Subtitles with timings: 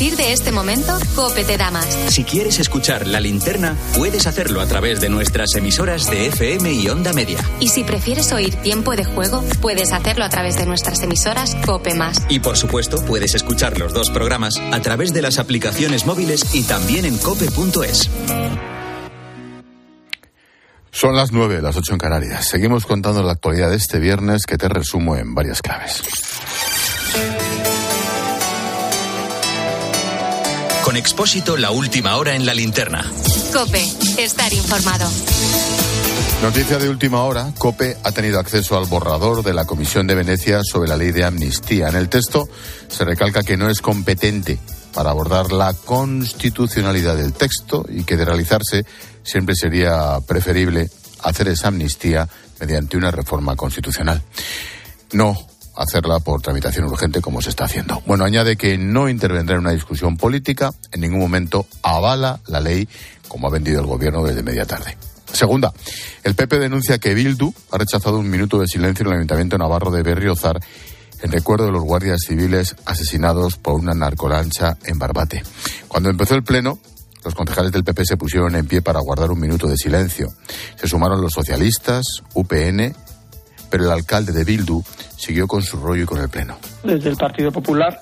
[0.00, 1.84] partir de este momento, Cope te da más.
[2.08, 6.88] Si quieres escuchar la linterna, puedes hacerlo a través de nuestras emisoras de FM y
[6.88, 7.36] Onda Media.
[7.60, 11.92] Y si prefieres oír tiempo de juego, puedes hacerlo a través de nuestras emisoras Cope
[11.92, 12.22] Más.
[12.30, 16.62] Y por supuesto, puedes escuchar los dos programas a través de las aplicaciones móviles y
[16.62, 18.08] también en cope.es.
[20.92, 22.48] Son las nueve, las ocho en Canarias.
[22.48, 26.02] Seguimos contando la actualidad de este viernes que te resumo en varias claves.
[30.90, 33.08] Con Expósito, la última hora en la linterna.
[33.52, 33.80] Cope,
[34.18, 35.08] estar informado.
[36.42, 40.62] Noticia de última hora, COPE ha tenido acceso al borrador de la Comisión de Venecia
[40.64, 41.86] sobre la ley de amnistía.
[41.86, 42.48] En el texto
[42.88, 44.58] se recalca que no es competente
[44.92, 48.84] para abordar la constitucionalidad del texto y que de realizarse
[49.22, 50.90] siempre sería preferible
[51.22, 54.20] hacer esa amnistía mediante una reforma constitucional.
[55.12, 55.36] No
[55.80, 58.02] hacerla por tramitación urgente como se está haciendo.
[58.06, 62.86] Bueno, añade que no intervendrá en una discusión política, en ningún momento avala la ley
[63.28, 64.96] como ha vendido el gobierno desde media tarde.
[65.32, 65.72] Segunda,
[66.22, 69.90] el PP denuncia que Bildu ha rechazado un minuto de silencio en el Ayuntamiento Navarro
[69.90, 70.60] de Berriozar
[71.22, 75.42] en recuerdo de los guardias civiles asesinados por una narcolancha en Barbate.
[75.88, 76.78] Cuando empezó el pleno,
[77.24, 80.28] los concejales del PP se pusieron en pie para guardar un minuto de silencio.
[80.76, 82.04] Se sumaron los socialistas,
[82.34, 82.94] UPN,
[83.70, 84.82] pero el alcalde de Bildu
[85.16, 86.58] siguió con su rollo y con el pleno.
[86.82, 88.00] Desde el Partido Popular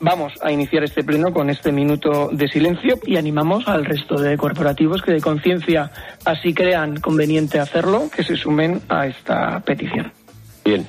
[0.00, 4.36] vamos a iniciar este pleno con este minuto de silencio y animamos al resto de
[4.36, 5.90] corporativos que de conciencia
[6.24, 10.12] así crean conveniente hacerlo, que se sumen a esta petición.
[10.64, 10.86] Bien,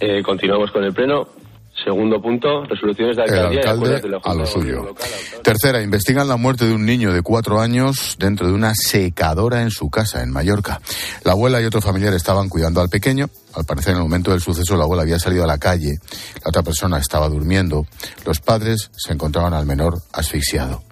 [0.00, 1.28] eh, continuamos con el pleno.
[1.74, 4.94] Segundo punto, resoluciones de alcaldía el alcalde de a lo suyo.
[5.42, 9.70] Tercera, investigan la muerte de un niño de cuatro años dentro de una secadora en
[9.70, 10.80] su casa en Mallorca.
[11.24, 13.30] La abuela y otro familiar estaban cuidando al pequeño.
[13.54, 15.98] Al parecer, en el momento del suceso, la abuela había salido a la calle.
[16.44, 17.86] La otra persona estaba durmiendo.
[18.26, 20.82] Los padres se encontraban al menor asfixiado.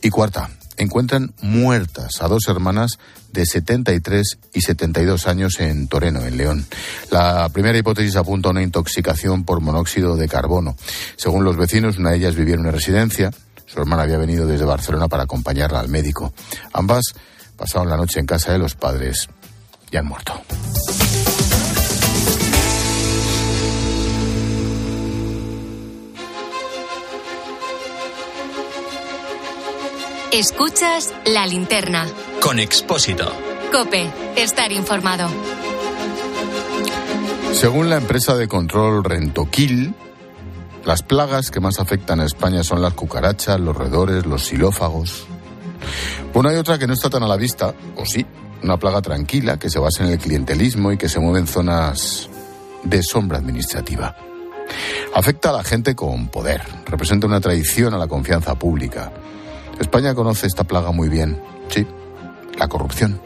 [0.00, 0.48] Y cuarta,
[0.78, 2.98] encuentran muertas a dos hermanas
[3.32, 6.66] de 73 y 72 años en Toreno, en León.
[7.10, 10.76] La primera hipótesis apunta a una intoxicación por monóxido de carbono.
[11.16, 13.30] Según los vecinos, una de ellas vivía en una residencia.
[13.66, 16.32] Su hermana había venido desde Barcelona para acompañarla al médico.
[16.72, 17.14] Ambas
[17.56, 19.28] pasaron la noche en casa de los padres
[19.90, 20.32] y han muerto.
[30.32, 32.06] Escuchas la linterna.
[32.42, 33.32] Con Expósito.
[33.72, 35.26] Cope, estar informado.
[37.52, 39.94] Según la empresa de control Rentoquil,
[40.84, 45.26] las plagas que más afectan a España son las cucarachas, los roedores, los xilófagos.
[46.34, 48.26] Una hay otra que no está tan a la vista, o sí,
[48.62, 52.28] una plaga tranquila que se basa en el clientelismo y que se mueve en zonas
[52.84, 54.14] de sombra administrativa.
[55.14, 59.10] Afecta a la gente con poder, representa una traición a la confianza pública.
[59.80, 61.86] España conoce esta plaga muy bien, sí,
[62.58, 63.20] la corrupción.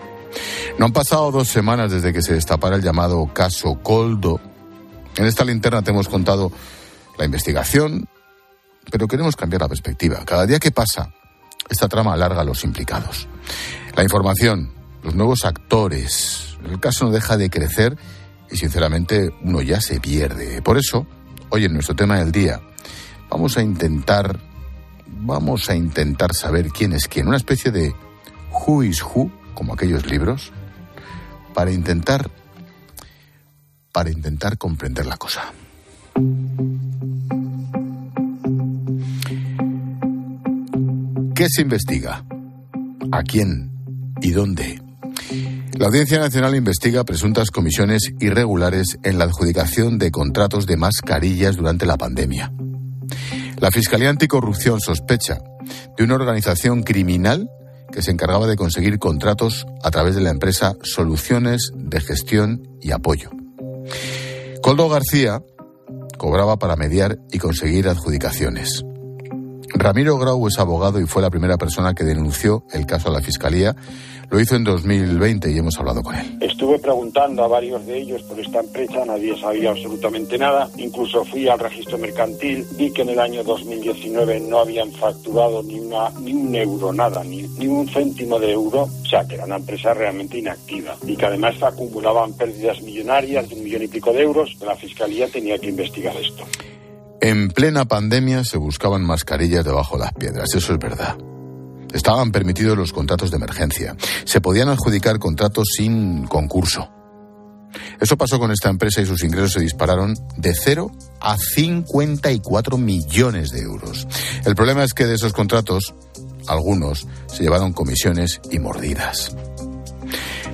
[0.78, 4.40] No han pasado dos semanas desde que se destapara el llamado caso Coldo.
[5.16, 6.50] En esta linterna te hemos contado
[7.18, 8.08] la investigación,
[8.90, 10.24] pero queremos cambiar la perspectiva.
[10.24, 11.12] Cada día que pasa,
[11.68, 13.28] esta trama alarga a los implicados.
[13.94, 17.96] La información, los nuevos actores, el caso no deja de crecer
[18.50, 20.62] y sinceramente uno ya se pierde.
[20.62, 21.06] Por eso,
[21.50, 22.60] hoy en nuestro tema del día,
[23.28, 24.38] vamos a intentar
[25.12, 27.94] vamos a intentar saber quién es quién, una especie de
[28.50, 30.52] who is who, como aquellos libros,
[31.54, 32.30] para intentar
[33.92, 35.52] para intentar comprender la cosa.
[41.34, 42.24] ¿Qué se investiga?
[43.10, 43.70] ¿A quién?
[44.20, 44.80] ¿Y dónde?
[45.78, 51.86] La Audiencia Nacional investiga presuntas comisiones irregulares en la adjudicación de contratos de mascarillas durante
[51.86, 52.52] la pandemia.
[53.62, 55.38] La Fiscalía Anticorrupción sospecha
[55.96, 57.48] de una organización criminal
[57.92, 62.90] que se encargaba de conseguir contratos a través de la empresa Soluciones de Gestión y
[62.90, 63.30] Apoyo.
[64.62, 65.44] Coldo García
[66.18, 68.82] cobraba para mediar y conseguir adjudicaciones.
[69.74, 73.20] Ramiro Grau es abogado y fue la primera persona que denunció el caso a la
[73.20, 73.76] Fiscalía
[74.32, 76.38] lo hizo en 2020 y hemos hablado con él.
[76.40, 80.70] Estuve preguntando a varios de ellos por esta empresa, nadie sabía absolutamente nada.
[80.78, 85.78] Incluso fui al registro mercantil, vi que en el año 2019 no habían facturado ni,
[85.78, 88.84] una, ni un euro, nada, ni, ni un céntimo de euro.
[88.84, 93.54] O sea, que era una empresa realmente inactiva y que además acumulaban pérdidas millonarias de
[93.54, 94.56] un millón y pico de euros.
[94.62, 96.44] La fiscalía tenía que investigar esto.
[97.20, 101.18] En plena pandemia se buscaban mascarillas debajo de las piedras, eso es verdad.
[101.92, 103.96] Estaban permitidos los contratos de emergencia.
[104.24, 106.88] Se podían adjudicar contratos sin concurso.
[108.00, 110.90] Eso pasó con esta empresa y sus ingresos se dispararon de 0
[111.20, 114.06] a 54 millones de euros.
[114.44, 115.94] El problema es que de esos contratos,
[116.46, 119.34] algunos se llevaron comisiones y mordidas.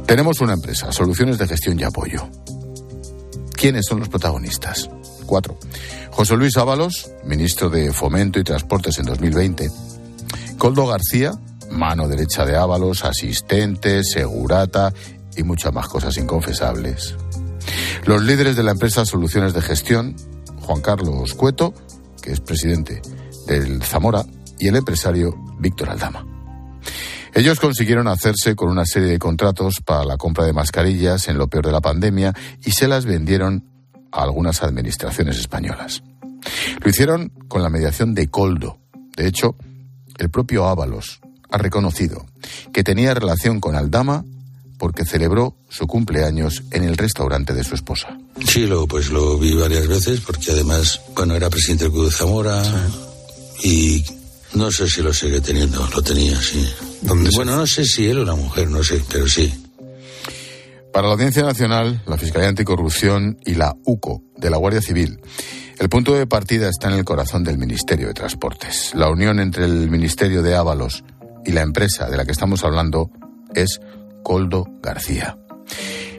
[0.07, 2.29] Tenemos una empresa, Soluciones de Gestión y Apoyo.
[3.53, 4.89] ¿Quiénes son los protagonistas?
[5.27, 5.59] Cuatro.
[6.11, 9.69] José Luis Ábalos, ministro de Fomento y Transportes en 2020.
[10.59, 11.33] Coldo García,
[11.71, 14.93] mano derecha de Ábalos, asistente, segurata
[15.37, 17.15] y muchas más cosas inconfesables.
[18.05, 20.17] Los líderes de la empresa Soluciones de Gestión,
[20.61, 21.73] Juan Carlos Cueto,
[22.21, 23.01] que es presidente
[23.47, 24.25] del Zamora,
[24.59, 26.27] y el empresario Víctor Aldama.
[27.35, 31.47] Ellos consiguieron hacerse con una serie de contratos para la compra de mascarillas en lo
[31.47, 32.35] peor de la pandemia
[32.65, 33.65] y se las vendieron
[34.11, 36.03] a algunas administraciones españolas.
[36.83, 38.79] Lo hicieron con la mediación de Coldo.
[39.17, 39.57] De hecho,
[40.19, 41.21] el propio Ábalos
[41.51, 42.27] ha reconocido
[42.73, 44.25] que tenía relación con Aldama
[44.79, 48.17] porque celebró su cumpleaños en el restaurante de su esposa.
[48.47, 52.13] Sí, lo, pues lo vi varias veces porque además, bueno, era presidente del Club de
[52.13, 52.63] Zamora
[53.65, 54.05] y
[54.55, 56.67] no sé si lo sigue teniendo, lo tenía, sí.
[57.35, 59.53] bueno, no sé si él o la mujer, no sé, pero sí.
[60.93, 65.21] Para la Audiencia Nacional, la Fiscalía Anticorrupción y la UCO de la Guardia Civil,
[65.79, 68.95] el punto de partida está en el corazón del Ministerio de Transportes.
[68.95, 71.05] La unión entre el Ministerio de Ábalos
[71.45, 73.11] y la empresa de la que estamos hablando
[73.55, 73.81] es
[74.23, 75.39] Coldo García.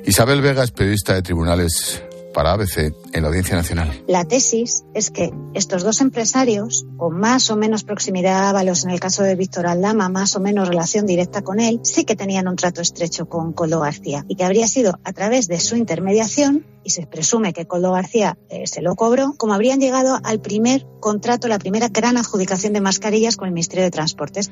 [0.06, 2.04] Isabel Vega es periodista de tribunales
[2.34, 4.04] para ABC en la Audiencia Nacional.
[4.08, 8.92] La tesis es que estos dos empresarios, con más o menos proximidad a Ábalos en
[8.92, 12.48] el caso de Víctor Aldama, más o menos relación directa con él, sí que tenían
[12.48, 16.66] un trato estrecho con Coldo García y que habría sido a través de su intermediación,
[16.84, 20.86] y se presume que Coldo García eh, se lo cobró, como habrían llegado al primer
[21.00, 24.50] contrato, la primera gran adjudicación de mascarillas con el Ministerio de Transportes.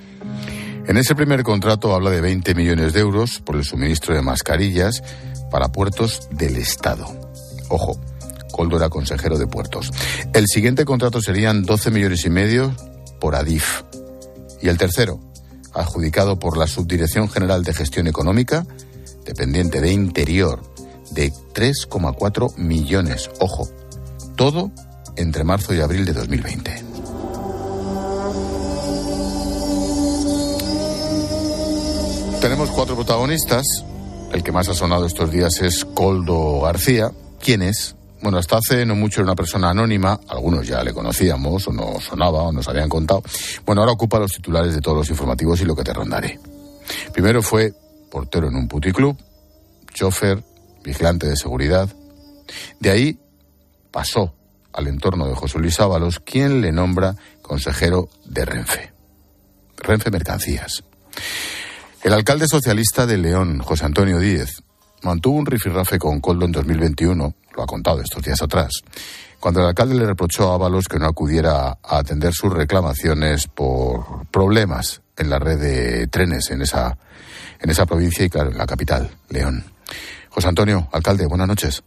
[0.88, 5.04] En ese primer contrato habla de 20 millones de euros por el suministro de mascarillas
[5.52, 7.27] para puertos del Estado.
[7.70, 8.00] Ojo,
[8.52, 9.92] Coldo era consejero de puertos.
[10.34, 12.74] El siguiente contrato serían 12 millones y medio
[13.20, 13.84] por Adif.
[14.62, 15.20] Y el tercero,
[15.74, 18.66] adjudicado por la Subdirección General de Gestión Económica,
[19.26, 20.62] dependiente de Interior,
[21.12, 23.30] de 3,4 millones.
[23.40, 23.70] Ojo,
[24.36, 24.72] todo
[25.16, 26.84] entre marzo y abril de 2020.
[32.42, 33.66] Tenemos cuatro protagonistas.
[34.32, 37.12] El que más ha sonado estos días es Coldo García.
[37.40, 37.96] ¿Quién es?
[38.22, 42.04] Bueno, hasta hace no mucho era una persona anónima, algunos ya le conocíamos o nos
[42.04, 43.22] sonaba o nos habían contado.
[43.66, 46.40] Bueno, ahora ocupa los titulares de todos los informativos y lo que te rondaré.
[47.14, 47.74] Primero fue
[48.10, 49.18] portero en un puticlub,
[49.94, 50.44] chofer,
[50.84, 51.90] vigilante de seguridad.
[52.80, 53.20] De ahí
[53.92, 54.34] pasó
[54.74, 58.94] al entorno de José Luis Ábalos, quien le nombra consejero de Renfe.
[59.78, 60.84] Renfe Mercancías.
[62.04, 64.64] El alcalde socialista de León, José Antonio Díez,
[65.04, 68.72] mantuvo un rifirrafe con Coldo en 2021, lo ha contado estos días atrás,
[69.40, 74.28] cuando el alcalde le reprochó a Ábalos que no acudiera a atender sus reclamaciones por
[74.32, 76.98] problemas en la red de trenes en esa,
[77.60, 79.64] en esa provincia y, claro, en la capital, León.
[80.30, 81.84] José Antonio, alcalde, buenas noches.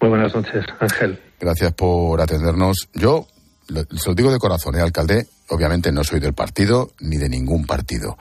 [0.00, 1.20] Muy buenas noches, Ángel.
[1.40, 2.88] Gracias por atendernos.
[2.94, 3.26] Yo
[3.68, 5.26] se lo digo de corazón, ¿eh, alcalde?
[5.48, 8.16] Obviamente no soy del partido ni de ningún partido.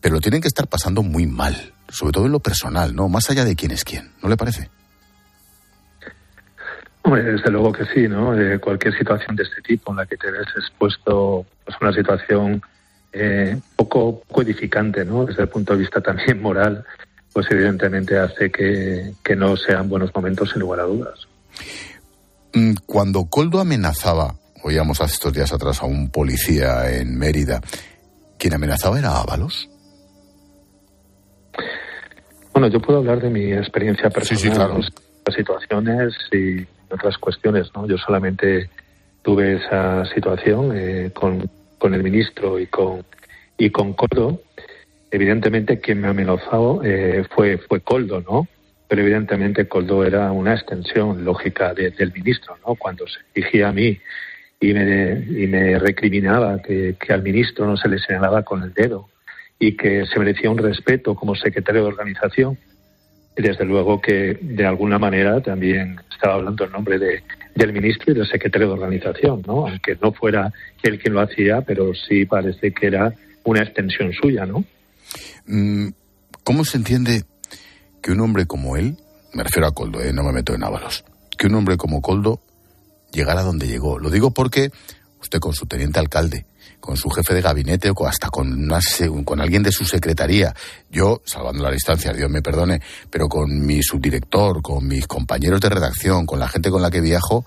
[0.00, 3.08] Pero lo tienen que estar pasando muy mal, sobre todo en lo personal, ¿no?
[3.08, 4.70] Más allá de quién es quién, ¿no le parece?
[7.02, 8.32] Hombre, desde luego que sí, ¿no?
[8.60, 12.60] cualquier situación de este tipo en la que te ves expuesto pues una situación
[13.12, 15.24] eh, poco, poco edificante, ¿no?
[15.24, 16.84] Desde el punto de vista también moral,
[17.32, 21.28] pues evidentemente hace que, que no sean buenos momentos sin lugar a dudas.
[22.54, 27.60] Mm, cuando Coldo amenazaba, oíamos hace estos días atrás a un policía en Mérida,
[28.38, 29.68] ¿quién amenazaba era Ábalos?
[32.56, 34.78] Bueno, yo puedo hablar de mi experiencia personal, sí, sí, claro.
[34.78, 37.86] las situaciones y otras cuestiones, ¿no?
[37.86, 38.70] Yo solamente
[39.20, 43.04] tuve esa situación eh, con, con el ministro y con
[43.58, 44.40] y con Coldo.
[45.10, 48.48] Evidentemente, quien me amenazó eh, fue fue Coldo, ¿no?
[48.88, 52.74] pero evidentemente Coldo era una extensión lógica del ministro, ¿no?
[52.74, 54.00] Cuando se dirigía a mí
[54.60, 59.10] y me, y me recriminaba que, al ministro no se le señalaba con el dedo
[59.58, 62.58] y que se merecía un respeto como secretario de organización,
[63.36, 67.22] desde luego que de alguna manera también estaba hablando en nombre de,
[67.54, 69.66] del ministro y del secretario de organización, ¿no?
[69.66, 73.12] Aunque no fuera él quien lo hacía, pero sí parece que era
[73.44, 74.64] una extensión suya, ¿no?
[75.46, 75.88] Mm,
[76.44, 77.24] ¿Cómo se entiende
[78.02, 78.96] que un hombre como él,
[79.32, 81.04] me refiero a Coldo, eh, no me meto en Ábalos,
[81.36, 82.40] que un hombre como Coldo
[83.12, 83.98] llegara donde llegó.
[83.98, 84.70] Lo digo porque
[85.20, 86.46] usted con su teniente alcalde,
[86.86, 88.68] con su jefe de gabinete o hasta con,
[89.24, 90.54] con alguien de su secretaría.
[90.88, 95.68] Yo, salvando la distancia, Dios me perdone, pero con mi subdirector, con mis compañeros de
[95.68, 97.44] redacción, con la gente con la que viajo,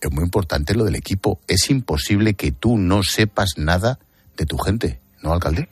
[0.00, 1.40] es muy importante lo del equipo.
[1.46, 3.98] Es imposible que tú no sepas nada
[4.38, 5.68] de tu gente, ¿no, alcalde?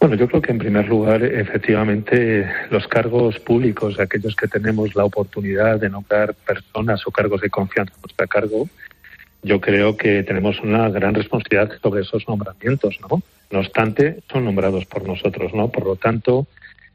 [0.00, 5.06] Bueno, yo creo que en primer lugar, efectivamente, los cargos públicos, aquellos que tenemos la
[5.06, 8.68] oportunidad de nombrar personas o cargos de confianza a nuestro cargo,
[9.44, 13.22] yo creo que tenemos una gran responsabilidad sobre esos nombramientos, ¿no?
[13.50, 15.68] No obstante, son nombrados por nosotros, ¿no?
[15.68, 16.46] Por lo tanto,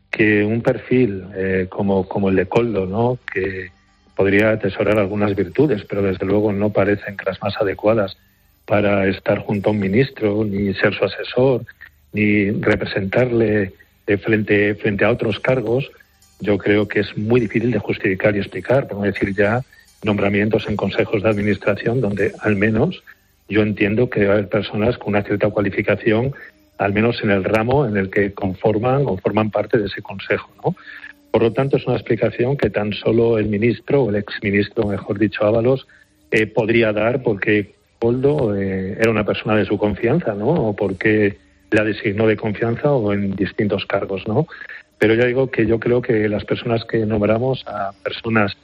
[0.10, 3.20] que un perfil eh, como, el de Coldo, ¿no?
[3.32, 3.70] Que
[4.16, 8.18] podría atesorar algunas virtudes, pero desde luego no parecen las más adecuadas
[8.66, 11.66] para estar junto a un ministro, ni ser su asesor,
[12.14, 13.74] ni representarle
[14.18, 15.90] frente, frente a otros cargos,
[16.40, 19.62] yo creo que es muy difícil de justificar y explicar, por no decir ya
[20.04, 23.04] nombramientos en consejos de administración donde al menos
[23.50, 26.34] yo entiendo que a haber personas con una cierta cualificación,
[26.78, 30.50] al menos en el ramo en el que conforman o forman parte de ese consejo,
[30.64, 30.76] ¿no?
[31.32, 35.20] Por lo tanto, es una explicación que tan solo el ministro o el exministro, mejor
[35.20, 35.88] dicho, Ábalos,
[36.32, 40.48] eh, podría dar porque Poldo eh, era una persona de su confianza, ¿no?
[40.48, 41.38] O porque
[41.72, 44.48] la designó de confianza o en distintos cargos, ¿no?
[44.98, 48.58] Pero ya digo que yo creo que las personas que nombramos a personas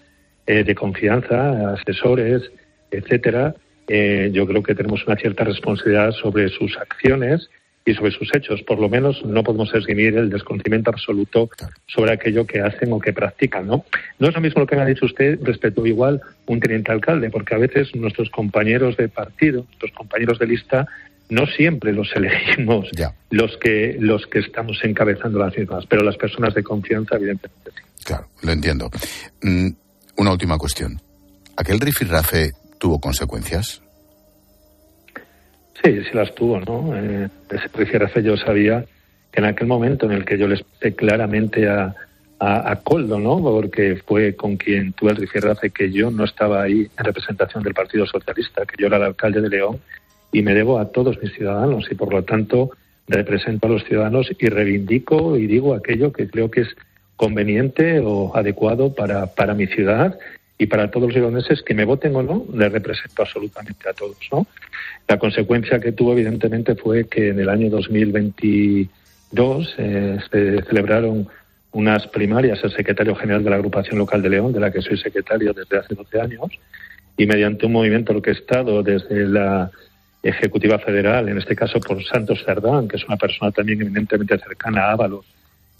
[0.47, 2.51] eh, de confianza, asesores,
[2.91, 3.55] etcétera,
[3.87, 7.49] eh, yo creo que tenemos una cierta responsabilidad sobre sus acciones
[7.85, 8.63] y sobre sus hechos.
[8.63, 11.49] Por lo menos no podemos esgrimir el desconocimiento absoluto
[11.85, 13.85] sobre aquello que hacen o que practican, ¿no?
[14.17, 17.29] No es lo mismo lo que me ha dicho usted respecto igual un teniente alcalde,
[17.29, 20.87] porque a veces nuestros compañeros de partido, nuestros compañeros de lista,
[21.29, 22.89] no siempre los elegimos
[23.29, 27.81] los que los que estamos encabezando las mismas, pero las personas de confianza, evidentemente sí.
[28.03, 28.89] Claro, lo entiendo.
[29.41, 29.69] Mm,
[30.17, 30.99] una última cuestión.
[31.57, 33.81] ¿Aquel rifirrafe tuvo consecuencias?
[35.83, 36.95] Sí, sí las tuvo, ¿no?
[36.97, 38.85] Eh, ese rifirrafe yo sabía
[39.31, 41.93] que en aquel momento en el que yo le expliqué claramente a,
[42.39, 43.41] a, Coldo, ¿no?
[43.41, 47.73] Porque fue con quien tuve el rifirrafe que yo no estaba ahí en representación del
[47.73, 49.79] Partido Socialista, que yo era el alcalde de León
[50.31, 52.71] y me debo a todos mis ciudadanos y por lo tanto
[53.07, 56.75] represento a los ciudadanos y reivindico y digo aquello que creo que es
[57.15, 60.17] conveniente o adecuado para, para mi ciudad
[60.57, 64.17] y para todos los leoneses que me voten o no, le represento absolutamente a todos.
[64.31, 64.47] ¿no?
[65.07, 71.27] La consecuencia que tuvo, evidentemente, fue que en el año 2022 eh, se celebraron
[71.73, 74.97] unas primarias al secretario general de la agrupación local de León, de la que soy
[74.97, 76.47] secretario desde hace 12 años,
[77.17, 79.71] y mediante un movimiento orquestado desde la
[80.23, 84.85] Ejecutiva Federal, en este caso por Santos Cerdán, que es una persona también eminentemente cercana
[84.85, 85.25] a Ábalos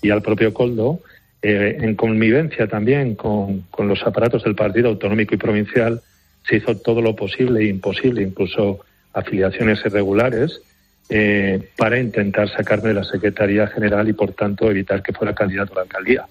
[0.02, 1.00] y al propio Coldo,
[1.48, 6.02] eh, en convivencia también con, los aparatos del Partido Autonómico y Provincial,
[6.44, 8.80] se hizo todo lo posible e imposible, incluso
[9.14, 10.60] afiliaciones irregulares,
[11.08, 15.74] eh, para intentar sacarme de la Secretaría General y, por tanto, evitar que fuera candidato
[15.74, 16.26] a la alcaldía.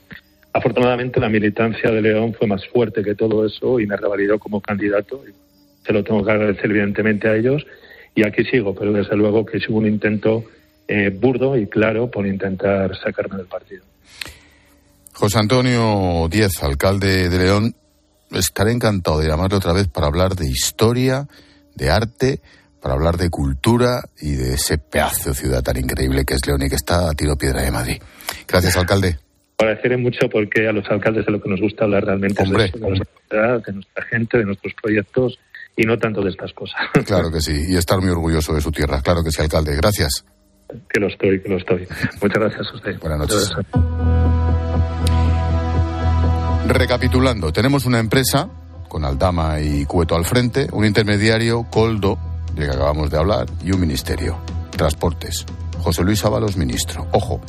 [0.53, 4.61] Afortunadamente, la militancia de León fue más fuerte que todo eso y me revalidó como
[4.61, 5.23] candidato.
[5.87, 7.65] Se lo tengo que agradecer, evidentemente, a ellos
[8.17, 10.43] y aquí sigo, pero desde luego que es un intento
[10.89, 13.85] eh, burdo y claro por intentar sacarme del partido.
[15.15, 17.75] José Antonio Díez, alcalde de León,
[18.33, 21.29] estaré encantado de llamarle otra vez para hablar de historia,
[21.77, 22.41] de arte,
[22.83, 26.63] para hablar de cultura y de ese pedazo de ciudad tan increíble que es León
[26.63, 28.03] y que está a tiro piedra de Madrid.
[28.47, 29.19] Gracias, alcalde.
[29.57, 32.57] Agradeceré mucho porque a los alcaldes de lo que nos gusta hablar realmente es de,
[32.57, 35.39] de nuestra gente, de nuestros proyectos
[35.77, 36.81] y no tanto de estas cosas.
[37.07, 39.01] Claro que sí, y estar muy orgulloso de su tierra.
[39.01, 39.77] Claro que sí, alcalde.
[39.77, 40.25] Gracias.
[40.93, 41.87] Que lo estoy, que lo estoy.
[42.21, 42.99] Muchas gracias a usted.
[42.99, 43.53] Buenas noches.
[46.67, 48.49] Recapitulando, tenemos una empresa
[48.89, 52.19] con Aldama y Cueto al frente, un intermediario, Coldo,
[52.55, 54.39] del que acabamos de hablar, y un ministerio,
[54.71, 55.45] Transportes.
[55.83, 57.07] José Luis Ábalos, ministro.
[57.13, 57.43] Ojo,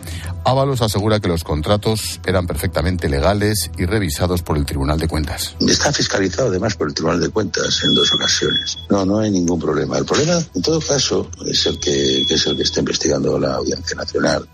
[0.44, 5.56] Ábalos asegura que los contratos eran perfectamente legales y revisados por el Tribunal de Cuentas.
[5.62, 8.78] Está fiscalizado además por el Tribunal de Cuentas en dos ocasiones.
[8.90, 9.98] No, no hay ningún problema.
[9.98, 13.96] El problema, en todo caso, es el que, es el que está investigando la Audiencia
[13.96, 14.46] Nacional.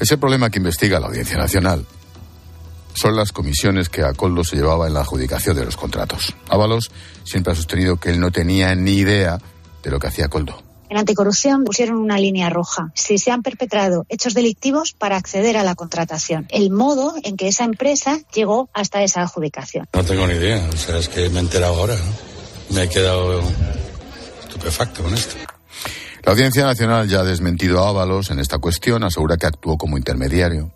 [0.00, 1.86] Ese problema que investiga la Audiencia Nacional
[2.96, 6.34] son las comisiones que a Coldo se llevaba en la adjudicación de los contratos.
[6.48, 6.90] Ábalos
[7.24, 9.38] siempre ha sostenido que él no tenía ni idea
[9.82, 10.62] de lo que hacía Coldo.
[10.88, 12.92] En anticorrupción pusieron una línea roja.
[12.94, 16.46] Si se han perpetrado hechos delictivos para acceder a la contratación.
[16.48, 19.86] El modo en que esa empresa llegó hasta esa adjudicación.
[19.92, 20.68] No tengo ni idea.
[20.72, 21.96] O sea, es que me he enterado ahora.
[22.70, 23.42] Me he quedado
[24.40, 25.36] estupefacto con esto.
[26.24, 29.96] La Audiencia Nacional ya ha desmentido a Ábalos en esta cuestión, asegura que actuó como
[29.96, 30.72] intermediario.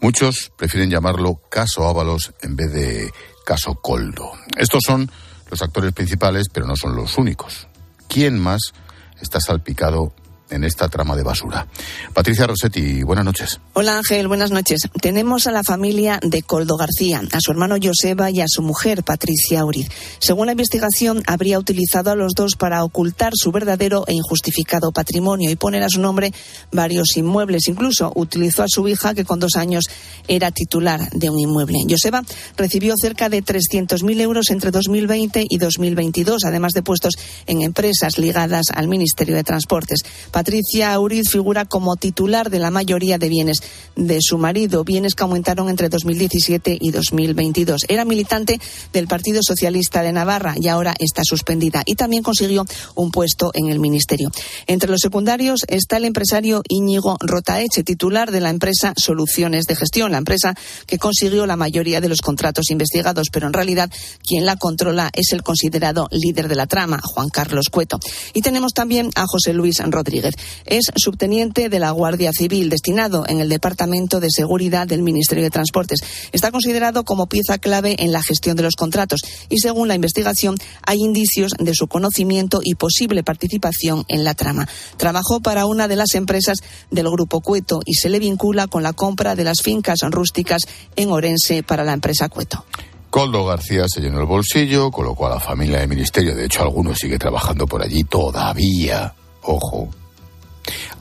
[0.00, 3.12] Muchos prefieren llamarlo caso Ábalos en vez de
[3.44, 4.32] caso Coldo.
[4.56, 5.10] Estos son
[5.50, 7.68] los actores principales, pero no son los únicos.
[8.08, 8.72] ¿Quién más
[9.20, 10.12] está salpicado
[10.50, 11.66] en esta trama de basura.
[12.12, 13.60] Patricia Rossetti, buenas noches.
[13.72, 14.88] Hola Ángel, buenas noches.
[15.00, 19.02] Tenemos a la familia de Coldo García, a su hermano Joseba y a su mujer
[19.02, 19.88] Patricia Uriz.
[20.18, 25.50] Según la investigación, habría utilizado a los dos para ocultar su verdadero e injustificado patrimonio
[25.50, 26.32] y poner a su nombre
[26.72, 27.68] varios inmuebles.
[27.68, 29.84] Incluso utilizó a su hija, que con dos años
[30.28, 31.78] era titular de un inmueble.
[31.88, 32.22] Joseba
[32.56, 37.14] recibió cerca de 300.000 euros entre 2020 y 2022, además de puestos
[37.46, 40.00] en empresas ligadas al Ministerio de Transportes.
[40.36, 43.62] Patricia Uriz figura como titular de la mayoría de bienes
[43.96, 47.86] de su marido, bienes que aumentaron entre 2017 y 2022.
[47.88, 48.60] Era militante
[48.92, 52.66] del Partido Socialista de Navarra y ahora está suspendida y también consiguió
[52.96, 54.30] un puesto en el ministerio.
[54.66, 60.12] Entre los secundarios está el empresario Íñigo Rotaeche, titular de la empresa Soluciones de Gestión,
[60.12, 60.54] la empresa
[60.86, 63.90] que consiguió la mayoría de los contratos investigados, pero en realidad
[64.22, 67.98] quien la controla es el considerado líder de la trama, Juan Carlos Cueto.
[68.34, 70.25] Y tenemos también a José Luis Rodríguez.
[70.64, 75.50] Es subteniente de la Guardia Civil, destinado en el Departamento de Seguridad del Ministerio de
[75.50, 76.00] Transportes.
[76.32, 80.56] Está considerado como pieza clave en la gestión de los contratos y, según la investigación,
[80.82, 84.68] hay indicios de su conocimiento y posible participación en la trama.
[84.96, 86.58] Trabajó para una de las empresas
[86.90, 90.62] del Grupo Cueto y se le vincula con la compra de las fincas rústicas
[90.96, 92.64] en Orense para la empresa Cueto.
[93.10, 96.98] Coldo García se llenó el bolsillo, colocó a la familia del ministerio, de hecho algunos
[96.98, 99.14] sigue trabajando por allí todavía.
[99.42, 99.88] Ojo,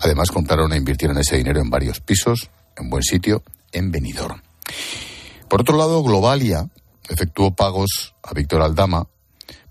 [0.02, 4.42] Además, compraron e invirtieron ese dinero en varios pisos, en buen sitio, en Benidorm.
[5.50, 6.68] Por otro lado, Globalia
[7.08, 9.08] efectuó pagos a Víctor Aldama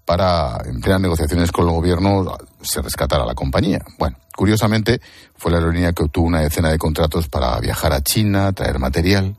[0.04, 3.84] para, en plenas negociaciones con el gobierno, se rescatara la compañía.
[3.98, 5.00] Bueno, curiosamente,
[5.36, 9.36] fue la aerolínea que obtuvo una decena de contratos para viajar a China, traer material.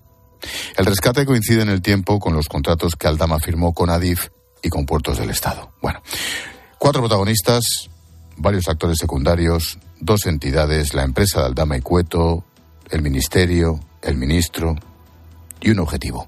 [0.77, 4.29] El rescate coincide en el tiempo con los contratos que Aldama firmó con Adif
[4.61, 5.71] y con Puertos del Estado.
[5.81, 6.01] Bueno,
[6.79, 7.63] cuatro protagonistas,
[8.37, 12.43] varios actores secundarios, dos entidades, la empresa de Aldama y Cueto,
[12.89, 14.75] el Ministerio, el Ministro
[15.61, 16.27] y un objetivo.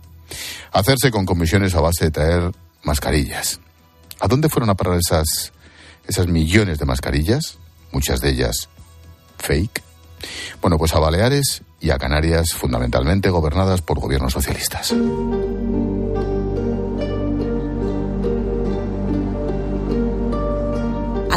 [0.71, 2.51] Hacerse con comisiones a base de traer
[2.83, 3.59] mascarillas.
[4.19, 5.53] ¿A dónde fueron a parar esas,
[6.07, 7.57] esas millones de mascarillas?
[7.91, 8.69] Muchas de ellas
[9.37, 9.83] fake.
[10.61, 14.93] Bueno, pues a Baleares y a Canarias, fundamentalmente gobernadas por gobiernos socialistas.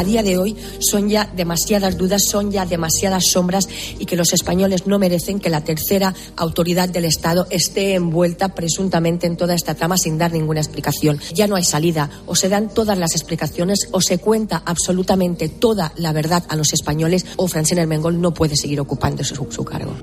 [0.01, 3.67] A día de hoy son ya demasiadas dudas, son ya demasiadas sombras
[3.99, 9.27] y que los españoles no merecen que la tercera autoridad del Estado esté envuelta presuntamente
[9.27, 11.19] en toda esta trama sin dar ninguna explicación.
[11.35, 12.09] Ya no hay salida.
[12.25, 16.73] O se dan todas las explicaciones o se cuenta absolutamente toda la verdad a los
[16.73, 19.93] españoles o Francina Hermengol no puede seguir ocupando su, cargo.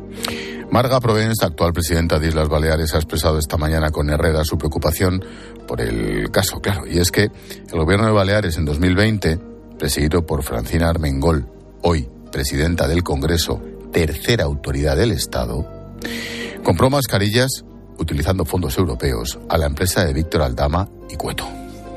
[0.70, 5.24] Marga Provence, actual presidenta de Islas Baleares, ha expresado esta mañana con Herrera su preocupación
[5.66, 10.42] por el caso, claro, y es que el gobierno de Baleares en 2020 presidido por
[10.42, 11.46] Francina Armengol,
[11.82, 13.62] hoy presidenta del Congreso,
[13.92, 15.66] tercera autoridad del Estado,
[16.62, 17.64] compró mascarillas
[17.98, 21.46] utilizando fondos europeos a la empresa de Víctor Aldama y Cueto.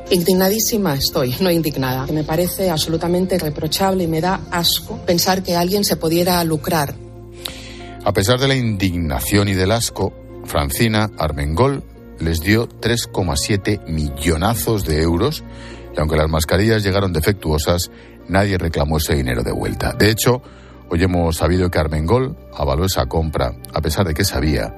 [0.10, 2.06] Indignadísima estoy, no indignada.
[2.08, 6.94] Me parece absolutamente reprochable y me da asco pensar que alguien se pudiera lucrar.
[8.04, 10.14] A pesar de la indignación y del asco,
[10.44, 11.84] Francina Armengol
[12.20, 15.44] les dio 3,7 millonazos de euros
[15.96, 17.92] y aunque las mascarillas llegaron defectuosas,
[18.28, 19.94] nadie reclamó ese dinero de vuelta.
[19.94, 20.42] De hecho,
[20.90, 24.74] hoy hemos sabido que Armengol avaló esa compra, a pesar de que sabía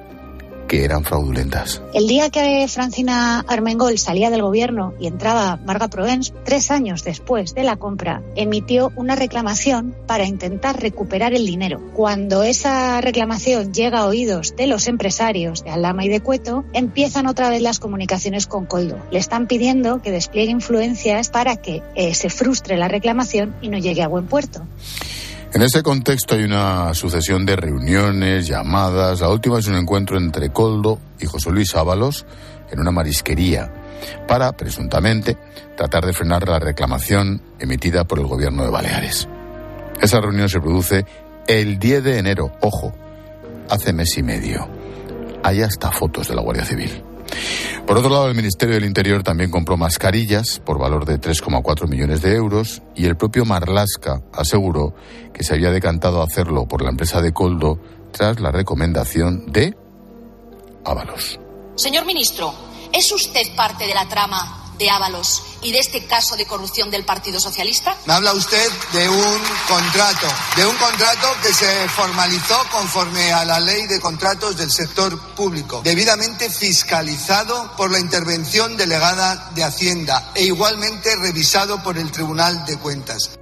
[0.78, 1.82] eran fraudulentas.
[1.94, 7.54] El día que Francina Armengol salía del gobierno y entraba Marga Provence, tres años después
[7.54, 11.82] de la compra, emitió una reclamación para intentar recuperar el dinero.
[11.94, 17.28] Cuando esa reclamación llega a oídos de los empresarios de Alama y de Cueto, empiezan
[17.28, 18.98] otra vez las comunicaciones con Coldo.
[19.12, 23.78] Le están pidiendo que despliegue influencias para que eh, se frustre la reclamación y no
[23.78, 24.62] llegue a buen puerto.
[25.54, 29.22] En ese contexto hay una sucesión de reuniones, llamadas.
[29.22, 32.26] La última es un encuentro entre Coldo y José Luis Ábalos
[32.72, 33.72] en una marisquería
[34.28, 35.38] para, presuntamente,
[35.78, 39.28] tratar de frenar la reclamación emitida por el gobierno de Baleares.
[40.02, 41.06] Esa reunión se produce
[41.46, 42.92] el 10 de enero, ojo,
[43.70, 44.68] hace mes y medio.
[45.44, 47.12] Hay hasta fotos de la Guardia Civil.
[47.86, 52.22] Por otro lado, el Ministerio del Interior también compró mascarillas por valor de 3,4 millones
[52.22, 54.96] de euros y el propio Marlasca aseguró
[55.34, 57.80] que se había decantado a hacerlo por la empresa de Coldo
[58.12, 59.76] tras la recomendación de
[60.86, 61.39] Ábalos.
[61.76, 62.54] Señor ministro,
[62.91, 67.06] ¿es usted parte de la trama de Ábalos y de este caso de corrupción del
[67.06, 67.96] Partido Socialista?
[68.06, 73.60] Me habla usted de un contrato, de un contrato que se formalizó conforme a la
[73.60, 80.44] ley de contratos del sector público, debidamente fiscalizado por la intervención delegada de Hacienda e
[80.44, 83.40] igualmente revisado por el Tribunal de Cuentas.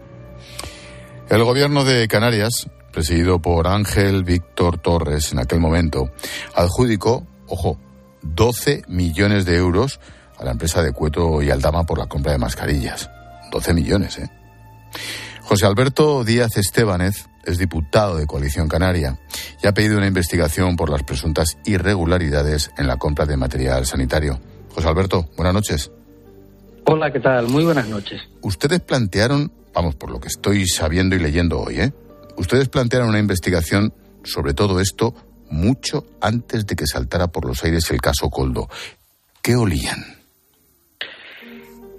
[1.30, 6.12] El gobierno de Canarias, presidido por Ángel Víctor Torres en aquel momento,
[6.54, 7.80] adjudicó, ojo,
[8.22, 10.00] 12 millones de euros
[10.42, 13.10] a la empresa de Cueto y Aldama por la compra de mascarillas.
[13.52, 14.30] 12 millones, ¿eh?
[15.44, 19.20] José Alberto Díaz Estebanez es diputado de Coalición Canaria
[19.62, 24.40] y ha pedido una investigación por las presuntas irregularidades en la compra de material sanitario.
[24.74, 25.92] José Alberto, buenas noches.
[26.86, 27.48] Hola, ¿qué tal?
[27.48, 28.22] Muy buenas noches.
[28.42, 31.94] Ustedes plantearon, vamos, por lo que estoy sabiendo y leyendo hoy, ¿eh?
[32.38, 35.14] Ustedes plantearon una investigación sobre todo esto
[35.50, 38.70] mucho antes de que saltara por los aires el caso Coldo.
[39.42, 40.21] ¿Qué olían?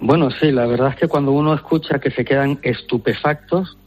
[0.05, 3.77] Bueno, sí, la verdad es que cuando uno escucha que se quedan estupefactos,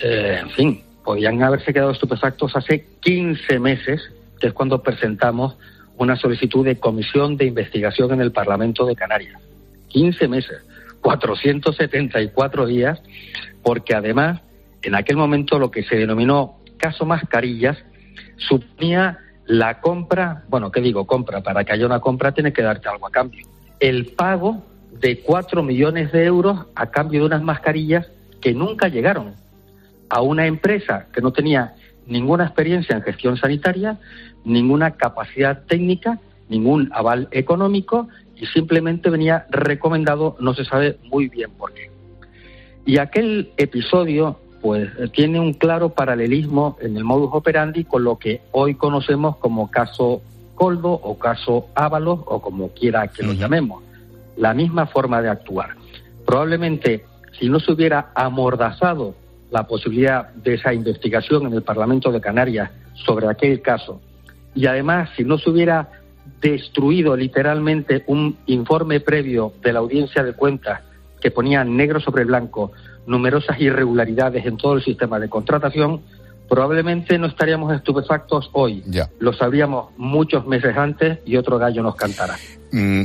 [0.00, 4.02] eh, en fin, podían haberse quedado estupefactos hace 15 meses,
[4.40, 5.56] que es cuando presentamos
[5.96, 9.40] una solicitud de comisión de investigación en el Parlamento de Canarias.
[9.90, 10.58] 15 meses,
[11.02, 13.00] 474 días,
[13.62, 14.40] porque además,
[14.82, 17.78] en aquel momento lo que se denominó caso mascarillas
[18.38, 21.06] suponía la compra, bueno, ¿qué digo?
[21.06, 23.46] Compra, para que haya una compra tiene que darte algo a cambio.
[23.78, 24.73] El pago
[25.04, 28.06] de 4 millones de euros a cambio de unas mascarillas
[28.40, 29.34] que nunca llegaron
[30.08, 31.74] a una empresa que no tenía
[32.06, 33.98] ninguna experiencia en gestión sanitaria,
[34.46, 41.50] ninguna capacidad técnica, ningún aval económico y simplemente venía recomendado, no se sabe muy bien
[41.50, 41.90] por qué.
[42.86, 48.40] Y aquel episodio pues tiene un claro paralelismo en el modus operandi con lo que
[48.52, 50.22] hoy conocemos como caso
[50.54, 53.84] Coldo o caso Ábalos o como quiera que lo llamemos
[54.36, 55.70] la misma forma de actuar.
[56.26, 57.04] Probablemente,
[57.38, 59.14] si no se hubiera amordazado
[59.50, 64.00] la posibilidad de esa investigación en el Parlamento de Canarias sobre aquel caso,
[64.54, 65.88] y además, si no se hubiera
[66.40, 70.80] destruido literalmente un informe previo de la audiencia de cuentas
[71.20, 72.72] que ponía negro sobre blanco
[73.06, 76.02] numerosas irregularidades en todo el sistema de contratación,
[76.48, 78.82] probablemente no estaríamos estupefactos hoy.
[78.86, 79.08] Ya.
[79.18, 82.36] Lo sabríamos muchos meses antes y otro gallo nos cantará.
[82.72, 83.04] Mm,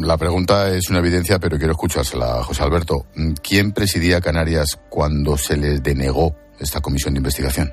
[0.00, 3.06] la pregunta es una evidencia, pero quiero escuchársela, José Alberto.
[3.42, 7.72] ¿Quién presidía Canarias cuando se les denegó esta comisión de investigación?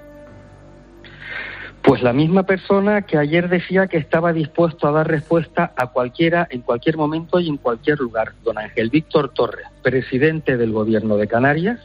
[1.82, 6.46] Pues la misma persona que ayer decía que estaba dispuesto a dar respuesta a cualquiera,
[6.52, 8.34] en cualquier momento y en cualquier lugar.
[8.44, 11.80] Don Ángel Víctor Torres, presidente del Gobierno de Canarias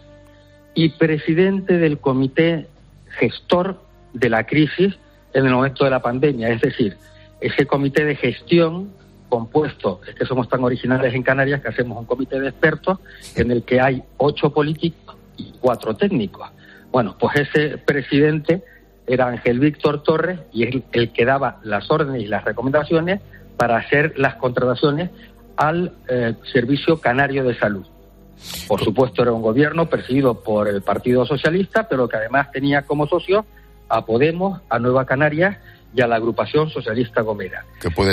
[0.74, 2.66] y presidente del Comité
[3.18, 3.80] Gestor
[4.12, 4.94] de la Crisis
[5.32, 6.48] en el momento de la pandemia.
[6.48, 6.96] Es decir,
[7.40, 8.90] ese comité de gestión
[9.28, 12.98] compuesto, es que somos tan originales en Canarias que hacemos un comité de expertos
[13.34, 16.48] en el que hay ocho políticos y cuatro técnicos.
[16.92, 18.62] Bueno, pues ese presidente
[19.06, 23.20] era Ángel Víctor Torres y es el, que daba las órdenes y las recomendaciones
[23.56, 25.10] para hacer las contrataciones
[25.56, 27.86] al eh, Servicio Canario de Salud.
[28.66, 33.06] Por supuesto, era un gobierno presidido por el Partido Socialista, pero que además tenía como
[33.06, 33.46] socio
[33.88, 35.58] a Podemos, a Nueva Canarias
[35.94, 37.64] y a la agrupación socialista Gomera.
[37.80, 38.12] Que puede,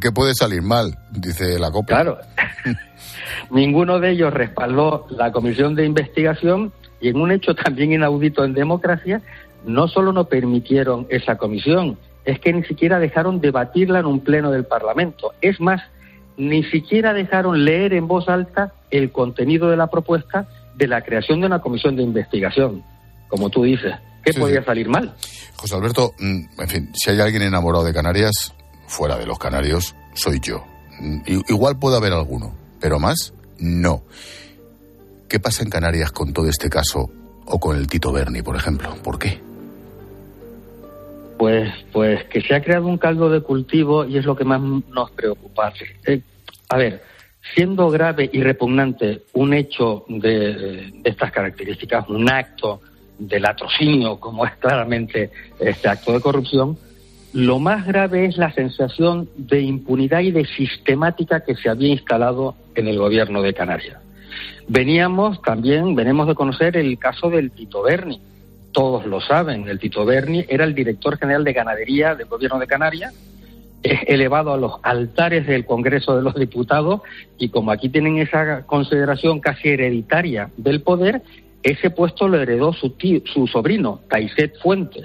[0.00, 1.86] que puede, salir mal, dice la COPE.
[1.86, 2.18] Claro.
[3.50, 8.54] Ninguno de ellos respaldó la comisión de investigación y en un hecho también inaudito en
[8.54, 9.22] democracia,
[9.64, 14.50] no solo no permitieron esa comisión, es que ni siquiera dejaron debatirla en un pleno
[14.50, 15.32] del Parlamento.
[15.40, 15.80] Es más,
[16.36, 21.40] ni siquiera dejaron leer en voz alta el contenido de la propuesta de la creación
[21.40, 22.82] de una comisión de investigación,
[23.28, 23.94] como tú dices.
[24.24, 25.14] ¿Qué podía salir mal?
[25.56, 28.54] José Alberto, mm, en fin, si hay alguien enamorado de Canarias,
[28.86, 30.64] fuera de los canarios, soy yo.
[31.00, 34.02] Mm, igual puede haber alguno, pero más, no.
[35.28, 37.10] ¿Qué pasa en Canarias con todo este caso
[37.44, 38.94] o con el Tito Berni, por ejemplo?
[39.02, 39.40] ¿Por qué?
[41.38, 44.60] Pues, pues que se ha creado un caldo de cultivo y es lo que más
[44.60, 45.72] nos preocupa.
[46.06, 46.20] Eh,
[46.68, 47.02] a ver,
[47.54, 52.80] siendo grave y repugnante un hecho de, de, estas características, un acto
[53.18, 56.78] del latrocinio, como es claramente este acto de corrupción,
[57.32, 62.54] lo más grave es la sensación de impunidad y de sistemática que se había instalado
[62.74, 63.98] en el gobierno de Canarias.
[64.66, 68.20] Veníamos también, venimos de conocer el caso del Tito Berni.
[68.72, 72.66] Todos lo saben, el Tito Berni era el director general de ganadería del gobierno de
[72.66, 73.14] Canarias,
[73.82, 77.02] es elevado a los altares del Congreso de los Diputados
[77.38, 81.22] y como aquí tienen esa consideración casi hereditaria del poder,
[81.62, 85.04] ese puesto lo heredó su tío, su sobrino, Taiset Fuentes,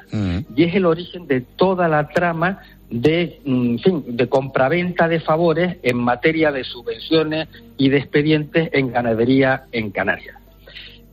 [0.55, 5.19] y es el origen de toda la trama de, mm, en fin, de compraventa de
[5.19, 10.37] favores en materia de subvenciones y de expedientes en ganadería en Canarias.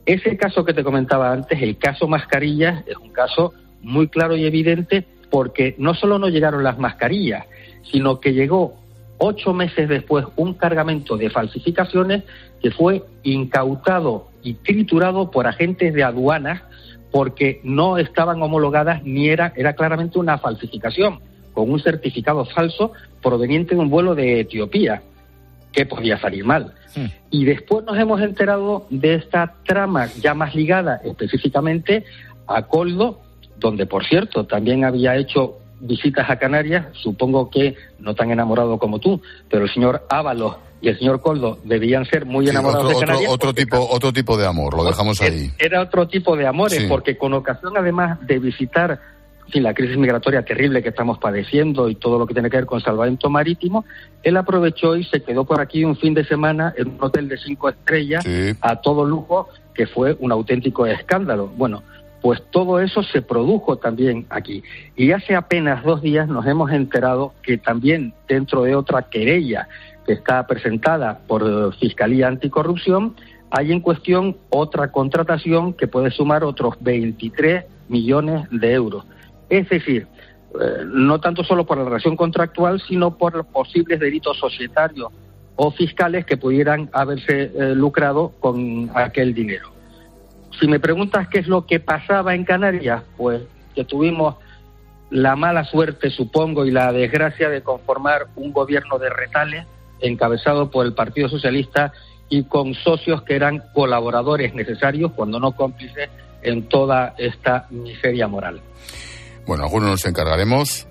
[0.05, 4.45] Ese caso que te comentaba antes, el caso mascarillas, es un caso muy claro y
[4.45, 7.45] evidente porque no solo no llegaron las mascarillas,
[7.83, 8.75] sino que llegó
[9.23, 12.23] ocho meses después un cargamento de falsificaciones
[12.59, 16.63] que fue incautado y triturado por agentes de aduanas
[17.11, 21.19] porque no estaban homologadas ni era, era claramente una falsificación,
[21.53, 25.03] con un certificado falso proveniente de un vuelo de Etiopía,
[25.71, 26.73] que podía salir mal.
[26.95, 27.05] Hmm.
[27.29, 32.05] Y después nos hemos enterado de esta trama ya más ligada específicamente
[32.47, 33.21] a Coldo,
[33.59, 38.99] donde por cierto también había hecho visitas a Canarias, supongo que no tan enamorado como
[38.99, 43.31] tú, pero el señor Ábalos y el señor Coldo debían ser muy enamorados de Canarias.
[43.31, 45.51] Otro, tipo, otro tipo de amor, lo dejamos ahí.
[45.59, 48.99] Era otro tipo de amores, porque con ocasión además de visitar
[49.59, 52.79] la crisis migratoria terrible que estamos padeciendo y todo lo que tiene que ver con
[52.79, 53.83] salvamento marítimo,
[54.23, 57.37] él aprovechó y se quedó por aquí un fin de semana en un hotel de
[57.37, 58.23] cinco estrellas
[58.61, 61.47] a todo lujo, que fue un auténtico escándalo.
[61.47, 61.83] Bueno,
[62.21, 64.63] pues todo eso se produjo también aquí.
[64.95, 69.67] Y hace apenas dos días nos hemos enterado que también dentro de otra querella
[70.05, 73.15] que está presentada por Fiscalía Anticorrupción,
[73.49, 79.05] hay en cuestión otra contratación que puede sumar otros 23 millones de euros.
[79.49, 80.07] Es decir,
[80.59, 85.11] eh, no tanto solo por la relación contractual, sino por posibles delitos societarios
[85.55, 89.80] o fiscales que pudieran haberse eh, lucrado con aquel dinero.
[90.61, 93.41] Si me preguntas qué es lo que pasaba en Canarias, pues
[93.73, 94.35] que tuvimos
[95.09, 99.65] la mala suerte, supongo, y la desgracia de conformar un gobierno de retales
[100.01, 101.93] encabezado por el Partido Socialista
[102.29, 106.09] y con socios que eran colaboradores necesarios, cuando no cómplices,
[106.43, 108.61] en toda esta miseria moral.
[109.47, 110.87] Bueno, algunos nos encargaremos,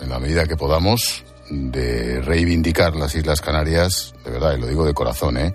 [0.00, 4.84] en la medida que podamos, de reivindicar las Islas Canarias, de verdad, y lo digo
[4.84, 5.54] de corazón, ¿eh?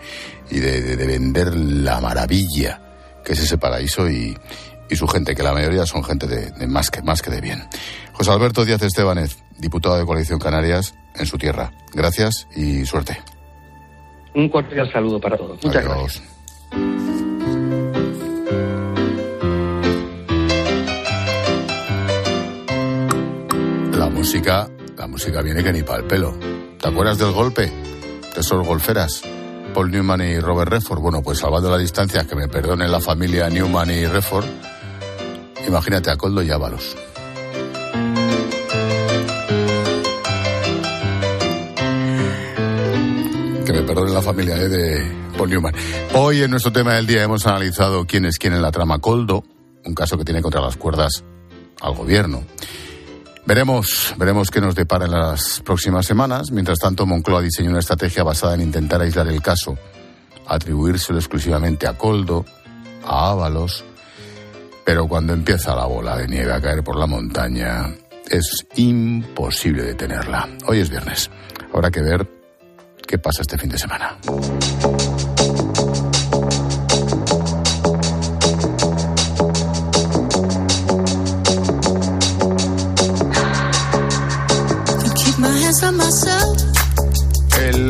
[0.50, 2.91] y de, vender la maravilla
[3.24, 4.38] que es ese paraíso y,
[4.92, 7.64] su gente, que la mayoría son gente de, más, que, más que de bien.
[8.12, 11.72] José Alberto Díaz Estebanez, diputado de Coalición Canarias, en su tierra.
[11.94, 13.22] Gracias y suerte.
[14.36, 15.64] Un cordial saludo para todos.
[15.64, 16.22] Muchas gracias.
[24.22, 26.38] música, la música viene que ni para el pelo.
[26.80, 27.64] ¿Te acuerdas del golpe?
[27.66, 29.24] De esos golferas.
[29.74, 31.00] Paul Newman y Robert Redford.
[31.00, 34.46] Bueno, pues salvando la distancia, que me perdonen la familia Newman y Redford.
[35.68, 36.96] Imagínate a Coldo y Ábalos.
[43.66, 45.74] Que me perdonen la familia eh, de Paul Newman.
[46.16, 49.44] Hoy en nuestro tema del día hemos analizado quién es quién en la trama Coldo,
[49.86, 51.24] un caso que tiene contra las cuerdas
[51.82, 52.44] al gobierno.
[53.46, 56.52] Veremos, veremos qué nos depara en las próximas semanas.
[56.52, 59.78] Mientras tanto, Moncloa diseñó una estrategia basada en intentar aislar el caso,
[60.48, 62.46] atribuírselo exclusivamente a Coldo,
[63.04, 63.84] a Ábalos,
[64.86, 67.88] pero cuando empieza la bola de nieve a caer por la montaña,
[68.30, 70.48] es imposible detenerla.
[70.68, 71.30] Hoy es viernes.
[71.74, 72.28] Habrá que ver
[73.08, 74.18] qué pasa este fin de semana.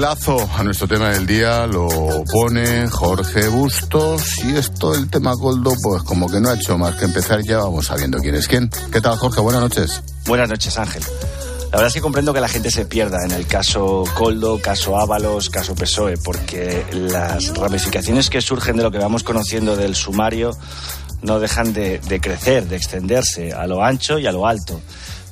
[0.01, 1.87] El lazo a nuestro tema del día lo
[2.33, 6.95] pone Jorge Bustos y esto, el tema Goldo, pues como que no ha hecho más
[6.95, 8.67] que empezar, ya vamos sabiendo quién es quién.
[8.91, 9.41] ¿Qué tal, Jorge?
[9.41, 10.01] Buenas noches.
[10.25, 11.03] Buenas noches, Ángel.
[11.65, 14.97] La verdad es que comprendo que la gente se pierda en el caso Coldo, caso
[14.99, 20.57] Ábalos, caso PSOE, porque las ramificaciones que surgen de lo que vamos conociendo del sumario
[21.21, 24.81] no dejan de crecer, de extenderse a lo ancho y a lo alto.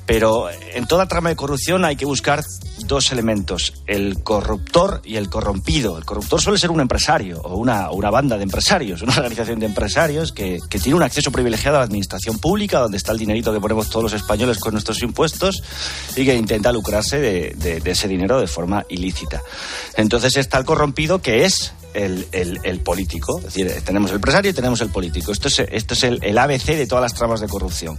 [0.06, 2.44] Pero en toda trama de corrupción hay que buscar
[2.90, 5.96] dos elementos, el corruptor y el corrompido.
[5.96, 9.66] El corruptor suele ser un empresario o una, una banda de empresarios, una organización de
[9.66, 13.52] empresarios que, que, tiene un acceso privilegiado a la administración pública, donde está el dinerito
[13.52, 15.62] que ponemos todos los españoles con nuestros impuestos
[16.16, 19.40] y que intenta lucrarse de, de ese dinero de forma ilícita.
[19.96, 23.38] Entonces está el corrompido que es el, el, político.
[23.38, 25.32] Es decir, tenemos el empresario y tenemos el político.
[25.32, 27.98] Esto es, esto es el, ABC de todas las tramas de corrupción.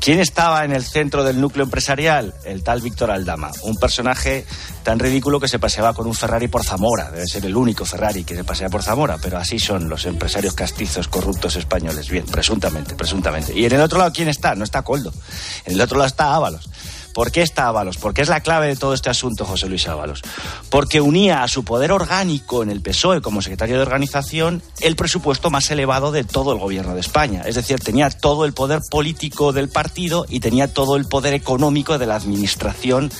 [0.00, 2.34] ¿Quién estaba en el centro del núcleo empresarial?
[2.44, 4.44] El tal Víctor Aldama, un personaje
[4.82, 7.10] tan ridículo que se paseaba con un Ferrari por Zamora.
[7.10, 10.54] Debe ser el único Ferrari que se pasea por Zamora, pero así son los empresarios
[10.54, 12.08] castizos corruptos españoles.
[12.08, 13.58] Bien, presuntamente, presuntamente.
[13.58, 14.54] Y en el otro lado, ¿quién está?
[14.54, 15.12] No está Coldo.
[15.64, 16.68] En el otro lado está Ábalos.
[17.14, 17.96] ¿Por qué está Ábalos?
[17.98, 20.22] Porque es la clave de todo este asunto, José Luis Ábalos.
[20.68, 25.50] Porque unía a su poder orgánico en el PSOE como secretario de organización el presupuesto
[25.50, 27.42] más elevado de todo el gobierno de España.
[27.46, 31.98] Es decir, tenía todo el poder político del partido y tenía todo el poder económico
[31.98, 33.10] de la administración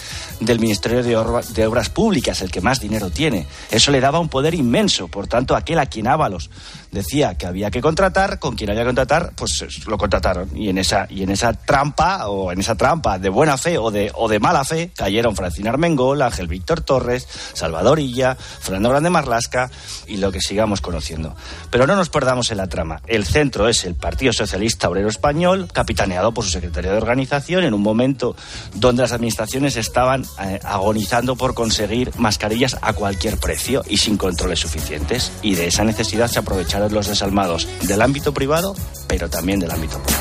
[0.40, 3.46] del Ministerio de, Obras Públicas, el que más dinero tiene.
[3.70, 5.08] Eso le daba un poder inmenso.
[5.08, 6.50] Por tanto, aquel a quien Ábalos
[6.90, 10.50] decía que había que contratar, con quien había que contratar, pues lo contrataron.
[10.56, 13.90] Y en esa, y en esa trampa, o en esa trampa de buena fe o
[13.90, 19.10] de, o de mala fe, cayeron Francina Armengol, Ángel Víctor Torres, Salvador Illa, Fernando Grande
[19.10, 19.70] Marlasca
[20.06, 21.34] y lo que sigamos conociendo.
[21.70, 23.00] Pero no nos perdamos en la trama.
[23.06, 27.74] El centro es el Partido Socialista Obrero Español, capitaneado por su secretario de organización, en
[27.74, 28.36] un momento
[28.74, 34.58] donde las administraciones estaban eh, agonizando por conseguir mascarillas a cualquier precio y sin controles
[34.58, 35.32] suficientes.
[35.42, 38.74] Y de esa necesidad se aprovecharon los desalmados del ámbito privado,
[39.06, 40.20] pero también del ámbito público.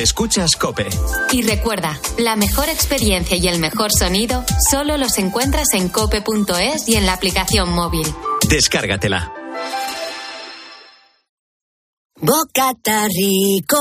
[0.00, 0.88] Escuchas Cope.
[1.30, 6.96] Y recuerda, la mejor experiencia y el mejor sonido solo los encuentras en cope.es y
[6.96, 8.06] en la aplicación móvil.
[8.48, 9.30] Descárgatela.
[12.16, 13.76] Bocata rico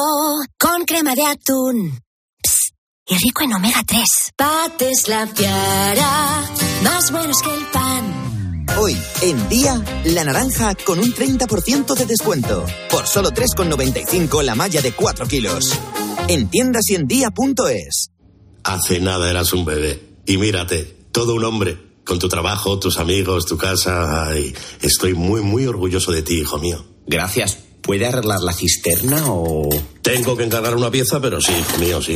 [0.58, 2.00] con crema de atún.
[2.44, 2.76] Psst,
[3.08, 4.04] y rico en omega 3.
[4.36, 6.42] Pates la piara,
[6.84, 8.19] más buenos que el pan.
[8.82, 12.66] Hoy, en día, la naranja con un 30% de descuento.
[12.90, 15.78] Por solo 3,95 la malla de 4 kilos.
[16.30, 18.12] En tiendasiendía.es.
[18.64, 20.02] Hace nada eras un bebé.
[20.26, 21.78] Y mírate, todo un hombre.
[22.06, 24.30] Con tu trabajo, tus amigos, tu casa.
[24.30, 26.86] Ay, estoy muy, muy orgulloso de ti, hijo mío.
[27.06, 27.58] Gracias.
[27.82, 29.68] ¿Puede arreglar la cisterna o...?
[30.02, 32.16] Tengo que encargar una pieza, pero sí, hijo mío, sí.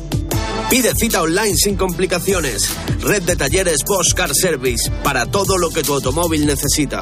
[0.71, 2.73] Pide cita online sin complicaciones.
[3.01, 7.01] Red de talleres Bosch Car Service para todo lo que tu automóvil necesita.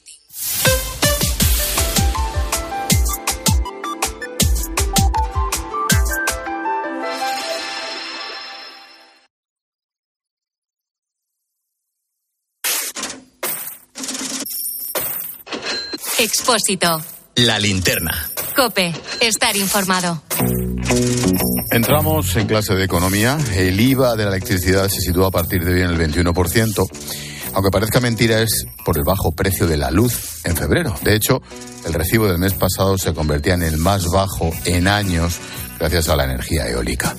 [16.21, 17.01] Expósito.
[17.37, 18.11] La linterna.
[18.55, 18.93] Cope.
[19.21, 20.21] Estar informado.
[21.71, 23.39] Entramos en clase de economía.
[23.55, 26.87] El IVA de la electricidad se sitúa a partir de hoy en el 21%.
[27.53, 30.95] Aunque parezca mentira, es por el bajo precio de la luz en febrero.
[31.03, 31.41] De hecho,
[31.85, 35.39] el recibo del mes pasado se convertía en el más bajo en años
[35.79, 37.15] gracias a la energía eólica.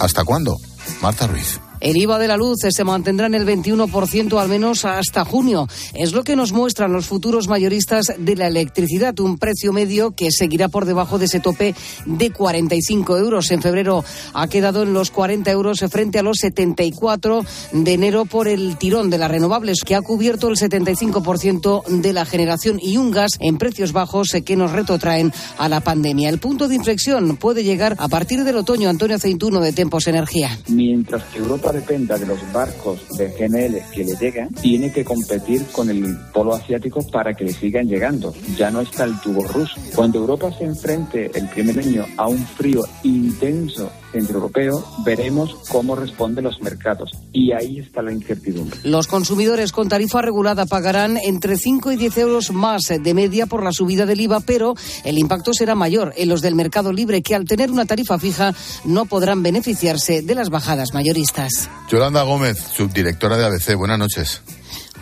[0.00, 0.56] ¿Hasta cuándo?
[1.00, 1.60] Marta Ruiz.
[1.80, 5.68] El IVA de la luz se mantendrá en el 21% al menos hasta junio.
[5.94, 10.30] Es lo que nos muestran los futuros mayoristas de la electricidad, un precio medio que
[10.30, 11.74] seguirá por debajo de ese tope
[12.06, 13.50] de 45 euros.
[13.50, 18.48] En febrero ha quedado en los 40 euros frente a los 74 de enero por
[18.48, 23.10] el tirón de las renovables, que ha cubierto el 75% de la generación y un
[23.10, 26.28] gas en precios bajos que nos retrotraen a la pandemia.
[26.28, 28.88] El punto de inflexión puede llegar a partir del otoño.
[28.88, 30.58] Antonio Aceintuno de Tempos Energía.
[30.68, 35.64] Mientras que Europa dependa de los barcos de GNL que le llegan, tiene que competir
[35.72, 38.34] con el polo asiático para que le sigan llegando.
[38.56, 39.74] Ya no está el tubo ruso.
[39.94, 45.94] Cuando Europa se enfrente el primer año a un frío intenso Centro Europeo, veremos cómo
[45.94, 47.12] responden los mercados.
[47.32, 48.78] Y ahí está la incertidumbre.
[48.84, 53.62] Los consumidores con tarifa regulada pagarán entre 5 y 10 euros más de media por
[53.62, 57.34] la subida del IVA, pero el impacto será mayor en los del mercado libre, que
[57.34, 58.54] al tener una tarifa fija
[58.84, 61.68] no podrán beneficiarse de las bajadas mayoristas.
[61.90, 64.42] Yolanda Gómez, subdirectora de ABC, buenas noches.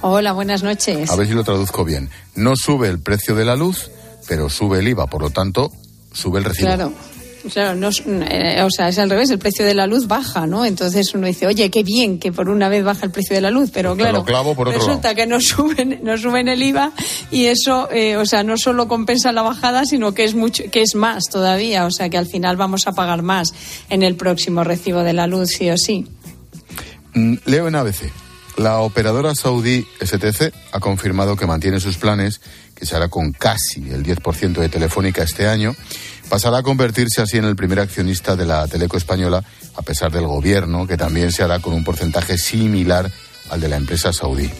[0.02, 1.10] Hola, buenas noches.
[1.10, 2.10] A ver si lo traduzco bien.
[2.34, 3.90] No sube el precio de la luz,
[4.28, 5.72] pero sube el IVA, por lo tanto,
[6.12, 6.66] sube el recibo.
[6.66, 6.92] Claro.
[7.52, 7.90] Claro, no,
[8.30, 10.64] eh, o sea, es al revés, el precio de la luz baja, ¿no?
[10.64, 13.50] Entonces uno dice, oye, qué bien que por una vez baja el precio de la
[13.50, 14.24] luz, pero claro,
[14.64, 16.92] resulta que no suben, no suben el IVA
[17.30, 20.82] y eso, eh, o sea, no solo compensa la bajada, sino que es mucho, que
[20.82, 23.48] es más todavía, o sea, que al final vamos a pagar más
[23.90, 26.06] en el próximo recibo de la luz, sí o sí.
[27.14, 28.12] Mm, leo en ABC.
[28.56, 32.40] La operadora saudí STC ha confirmado que mantiene sus planes,
[32.74, 35.74] que se hará con casi el 10% de Telefónica este año
[36.28, 39.42] pasará a convertirse así en el primer accionista de la Teleco española,
[39.74, 43.10] a pesar del gobierno, que también se hará con un porcentaje similar
[43.50, 44.50] al de la empresa saudí.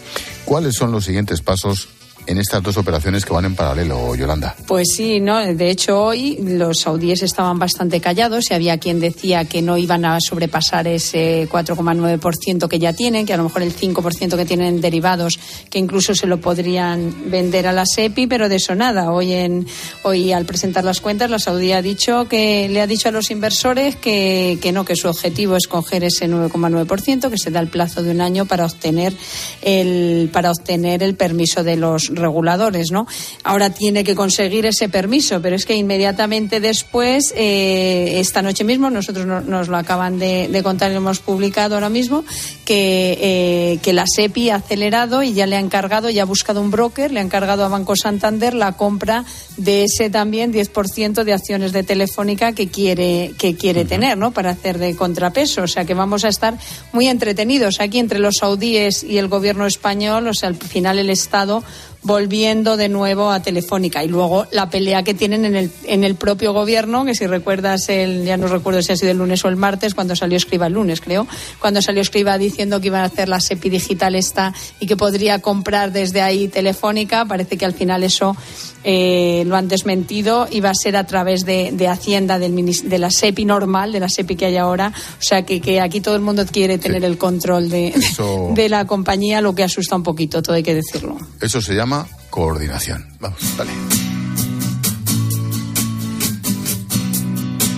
[0.45, 1.89] ¿Cuáles son los siguientes pasos
[2.27, 4.55] en estas dos operaciones que van en paralelo, Yolanda.
[4.67, 5.39] Pues sí, no.
[5.39, 10.05] De hecho, hoy los saudíes estaban bastante callados y había quien decía que no iban
[10.05, 14.81] a sobrepasar ese 4,9% que ya tienen, que a lo mejor el 5% que tienen
[14.81, 15.39] derivados,
[15.71, 19.13] que incluso se lo podrían vender a la SEPI, pero de eso nada.
[19.13, 19.67] Hoy, en,
[20.03, 23.31] hoy al presentar las cuentas, la Saudí ha dicho que le ha dicho a los
[23.31, 27.69] inversores que, que no, que su objetivo es coger ese 9,9%, que se da el
[27.69, 29.13] plazo de un año para obtener
[29.63, 33.07] el, para obtener el permiso de los reguladores, ¿no?
[33.45, 38.91] Ahora tiene que conseguir ese permiso, pero es que inmediatamente después, eh, esta noche mismo,
[38.91, 42.25] nosotros nos lo acaban de, contar y lo hemos publicado ahora mismo,
[42.65, 46.61] que, eh, que la SEPI ha acelerado y ya le ha encargado, ya ha buscado
[46.61, 49.25] un broker, le ha encargado a Banco Santander la compra
[49.57, 54.33] de ese también 10% de acciones de Telefónica que quiere, que quiere tener, ¿no?
[54.33, 55.63] Para hacer de contrapeso.
[55.63, 56.59] O sea que vamos a estar
[56.93, 60.29] muy entretenidos aquí entre los saudíes y el gobierno español.
[60.29, 61.63] O sea, al final el Estado
[62.07, 64.05] volviendo de nuevo a Telefónica.
[64.05, 67.89] Y luego la pelea que tienen en el, en el propio gobierno, que si recuerdas,
[67.89, 70.69] el, ya no recuerdo si ha sido el lunes o el martes, cuando salió Escriba
[70.69, 71.27] el lunes, creo,
[71.61, 75.41] cuando salió Escriba diciendo que iban a hacer la SEPI digital esta y que podría
[75.41, 77.25] comprar desde ahí Telefónica.
[77.25, 78.37] Parece que al final eso
[78.85, 82.99] eh, lo han desmentido y va a ser a través de, de Hacienda, del, de
[82.99, 84.93] la SEPI normal, de la SEPI que hay ahora.
[85.19, 87.93] O sea que, que aquí todo el mundo quiere tener el control de,
[88.55, 91.17] de la compañía, lo que asusta un poquito, todo hay que decirlo.
[91.41, 91.96] Eso se llama
[92.31, 93.07] coordinación.
[93.21, 93.73] Vamos, dale.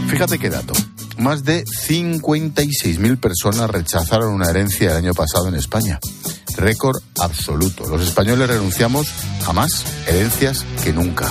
[0.09, 0.73] Fíjate qué dato.
[1.19, 6.01] Más de 56.000 personas rechazaron una herencia el año pasado en España.
[6.57, 7.87] Récord absoluto.
[7.87, 9.09] Los españoles renunciamos
[9.47, 11.31] a más herencias que nunca.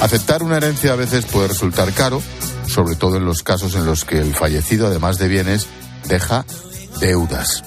[0.00, 2.22] Aceptar una herencia a veces puede resultar caro,
[2.66, 5.66] sobre todo en los casos en los que el fallecido, además de bienes,
[6.08, 6.44] deja
[7.00, 7.62] deudas.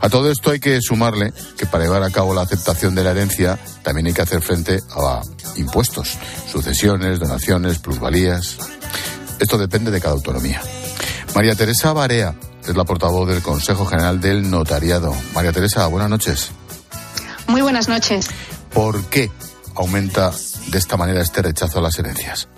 [0.00, 3.12] A todo esto hay que sumarle que para llevar a cabo la aceptación de la
[3.12, 5.22] herencia también hay que hacer frente a
[5.56, 6.18] impuestos,
[6.50, 8.58] sucesiones, donaciones, plusvalías.
[9.38, 10.60] Esto depende de cada autonomía.
[11.34, 12.34] María Teresa Barea
[12.66, 15.14] es la portavoz del Consejo General del Notariado.
[15.34, 16.50] María Teresa, buenas noches.
[17.46, 18.28] Muy buenas noches.
[18.72, 19.30] ¿Por qué
[19.74, 20.32] aumenta
[20.68, 22.48] de esta manera este rechazo a las herencias?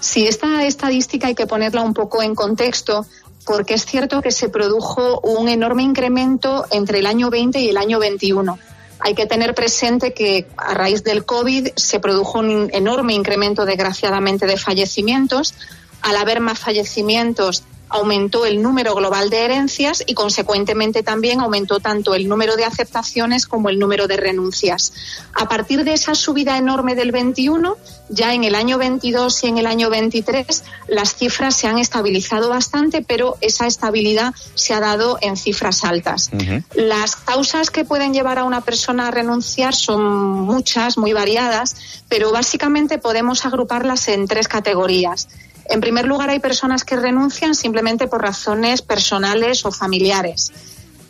[0.00, 3.06] Sí, esta estadística hay que ponerla un poco en contexto
[3.46, 7.76] porque es cierto que se produjo un enorme incremento entre el año 20 y el
[7.76, 8.58] año 21.
[9.00, 14.46] Hay que tener presente que a raíz del COVID se produjo un enorme incremento, desgraciadamente,
[14.46, 15.54] de fallecimientos.
[16.00, 17.64] Al haber más fallecimientos,
[17.94, 23.46] aumentó el número global de herencias y, consecuentemente, también aumentó tanto el número de aceptaciones
[23.46, 24.92] como el número de renuncias.
[25.32, 27.76] A partir de esa subida enorme del 21,
[28.08, 32.48] ya en el año 22 y en el año 23, las cifras se han estabilizado
[32.48, 36.30] bastante, pero esa estabilidad se ha dado en cifras altas.
[36.74, 41.76] Las causas que pueden llevar a una persona a renunciar son muchas, muy variadas,
[42.08, 45.28] pero básicamente podemos agruparlas en tres categorías.
[45.66, 50.52] En primer lugar, hay personas que renuncian simplemente por razones personales o familiares.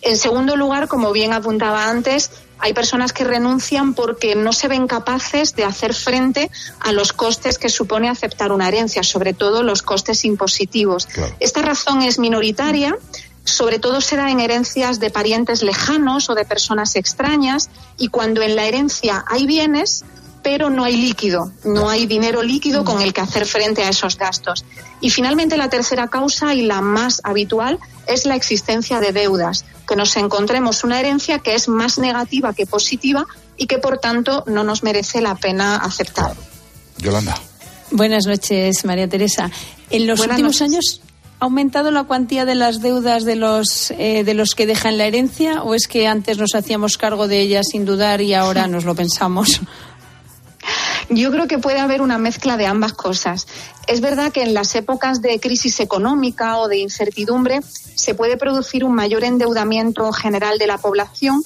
[0.02, 4.86] En segundo lugar, como bien apuntaba antes, hay personas que renuncian porque no se ven
[4.86, 6.50] capaces de hacer frente
[6.80, 11.08] a los costes que supone aceptar una herencia, sobre todo los costes impositivos.
[11.40, 12.96] Esta razón es minoritaria,
[13.44, 18.42] sobre todo se da en herencias de parientes lejanos o de personas extrañas y cuando
[18.42, 20.04] en la herencia hay bienes,
[20.44, 24.16] pero no hay líquido, no hay dinero líquido con el que hacer frente a esos
[24.18, 24.64] gastos.
[25.00, 29.96] Y finalmente la tercera causa y la más habitual es la existencia de deudas, que
[29.96, 33.26] nos encontremos una herencia que es más negativa que positiva
[33.56, 36.36] y que por tanto no nos merece la pena aceptar.
[36.98, 37.40] Yolanda.
[37.90, 39.50] Buenas noches, María Teresa.
[39.88, 41.00] En los últimos años
[41.40, 45.04] ¿Ha aumentado la cuantía de las deudas de los, eh, de los que dejan la
[45.04, 48.84] herencia o es que antes nos hacíamos cargo de ellas sin dudar y ahora nos
[48.84, 49.60] lo pensamos?
[51.10, 53.46] Yo creo que puede haber una mezcla de ambas cosas.
[53.86, 57.60] Es verdad que en las épocas de crisis económica o de incertidumbre
[57.94, 61.42] se puede producir un mayor endeudamiento general de la población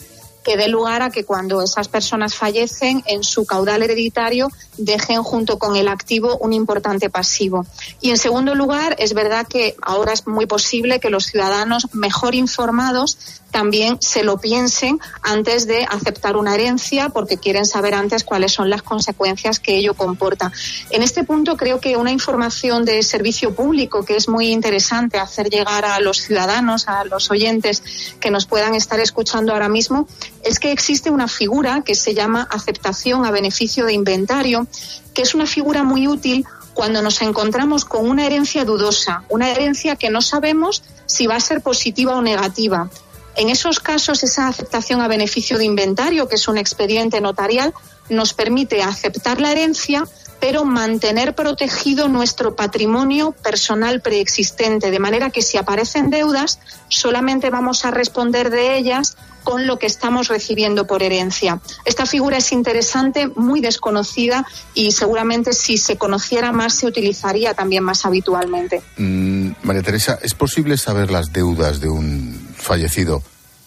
[0.49, 5.59] que dé lugar a que cuando esas personas fallecen en su caudal hereditario dejen junto
[5.59, 7.67] con el activo un importante pasivo.
[8.01, 12.35] Y en segundo lugar, es verdad que ahora es muy posible que los ciudadanos mejor
[12.35, 13.19] informados
[13.51, 18.69] también se lo piensen antes de aceptar una herencia porque quieren saber antes cuáles son
[18.71, 20.53] las consecuencias que ello comporta.
[20.91, 25.49] En este punto creo que una información de servicio público que es muy interesante hacer
[25.49, 27.83] llegar a los ciudadanos, a los oyentes
[28.21, 30.07] que nos puedan estar escuchando ahora mismo,
[30.45, 34.67] es que existe una figura que se llama aceptación a beneficio de inventario,
[35.15, 39.97] que es una figura muy útil cuando nos encontramos con una herencia dudosa, una herencia
[39.97, 42.89] que no sabemos si va a ser positiva o negativa.
[43.35, 47.75] En esos casos, esa aceptación a beneficio de inventario, que es un expediente notarial,
[48.09, 50.05] nos permite aceptar la herencia,
[50.41, 57.85] pero mantener protegido nuestro patrimonio personal preexistente, de manera que si aparecen deudas, solamente vamos
[57.85, 61.61] a responder de ellas con lo que estamos recibiendo por herencia.
[61.85, 67.83] Esta figura es interesante, muy desconocida y seguramente si se conociera más se utilizaría también
[67.83, 68.83] más habitualmente.
[68.99, 73.23] Mm, María Teresa, ¿es posible saber las deudas de un fallecido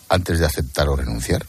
[0.07, 1.45] antes de aceptar o renunciar?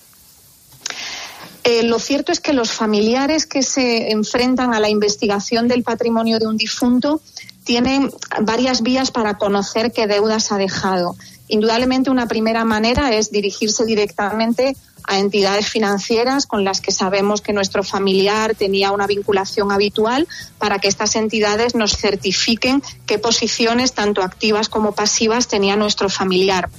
[1.65, 6.39] Eh, lo cierto es que los familiares que se enfrentan a la investigación del patrimonio
[6.39, 7.21] de un difunto
[7.65, 8.11] tienen
[8.41, 11.15] varias vías para conocer qué deudas ha dejado.
[11.47, 17.53] Indudablemente una primera manera es dirigirse directamente a entidades financieras con las que sabemos que
[17.53, 20.27] nuestro familiar tenía una vinculación habitual
[20.59, 26.71] para que estas entidades nos certifiquen qué posiciones, tanto activas como pasivas, tenía nuestro familiar.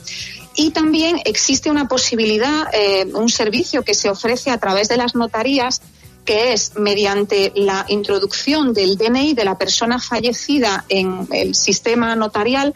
[0.55, 5.15] Y también existe una posibilidad, eh, un servicio que se ofrece a través de las
[5.15, 5.81] notarías,
[6.25, 12.73] que es mediante la introducción del DNI de la persona fallecida en el sistema notarial,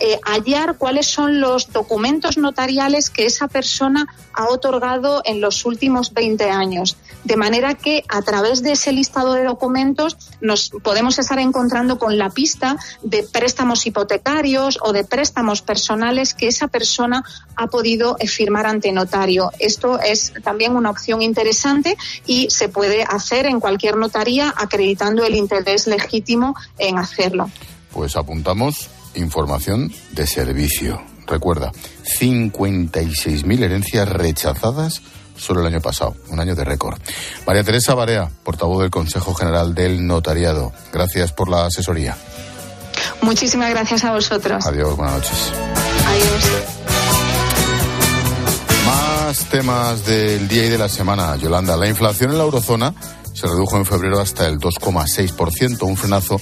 [0.00, 6.14] eh, hallar cuáles son los documentos notariales que esa persona ha otorgado en los últimos
[6.14, 6.96] 20 años.
[7.24, 12.16] De manera que a través de ese listado de documentos nos podemos estar encontrando con
[12.16, 17.22] la pista de préstamos hipotecarios o de préstamos personales que esa persona
[17.56, 19.50] ha podido eh, firmar ante notario.
[19.58, 21.96] Esto es también una opción interesante
[22.26, 27.50] y se puede hacer en cualquier notaría acreditando el interés legítimo en hacerlo.
[27.92, 31.02] Pues apuntamos información de servicio.
[31.26, 31.70] Recuerda,
[32.20, 35.02] 56.000 herencias rechazadas
[35.36, 37.00] solo el año pasado, un año de récord.
[37.46, 40.72] María Teresa Barea, portavoz del Consejo General del Notariado.
[40.92, 42.16] Gracias por la asesoría.
[43.22, 44.66] Muchísimas gracias a vosotros.
[44.66, 45.52] Adiós, buenas noches.
[46.06, 46.50] Adiós.
[48.86, 51.76] Más temas del día y de la semana, Yolanda.
[51.76, 52.94] La inflación en la eurozona
[53.32, 56.40] se redujo en febrero hasta el 2,6%, un frenazo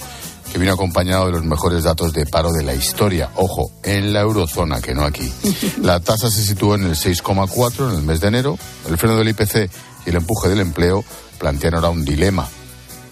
[0.51, 3.29] que vino acompañado de los mejores datos de paro de la historia.
[3.35, 5.31] Ojo, en la eurozona, que no aquí.
[5.81, 8.57] La tasa se sitúa en el 6,4 en el mes de enero.
[8.87, 9.69] El freno del IPC
[10.05, 11.03] y el empuje del empleo
[11.37, 12.47] plantean ahora un dilema.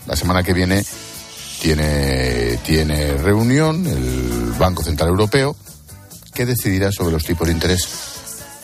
[0.06, 0.84] La semana que viene
[1.62, 5.56] tiene, tiene reunión el Banco Central Europeo
[6.34, 8.17] que decidirá sobre los tipos de interés.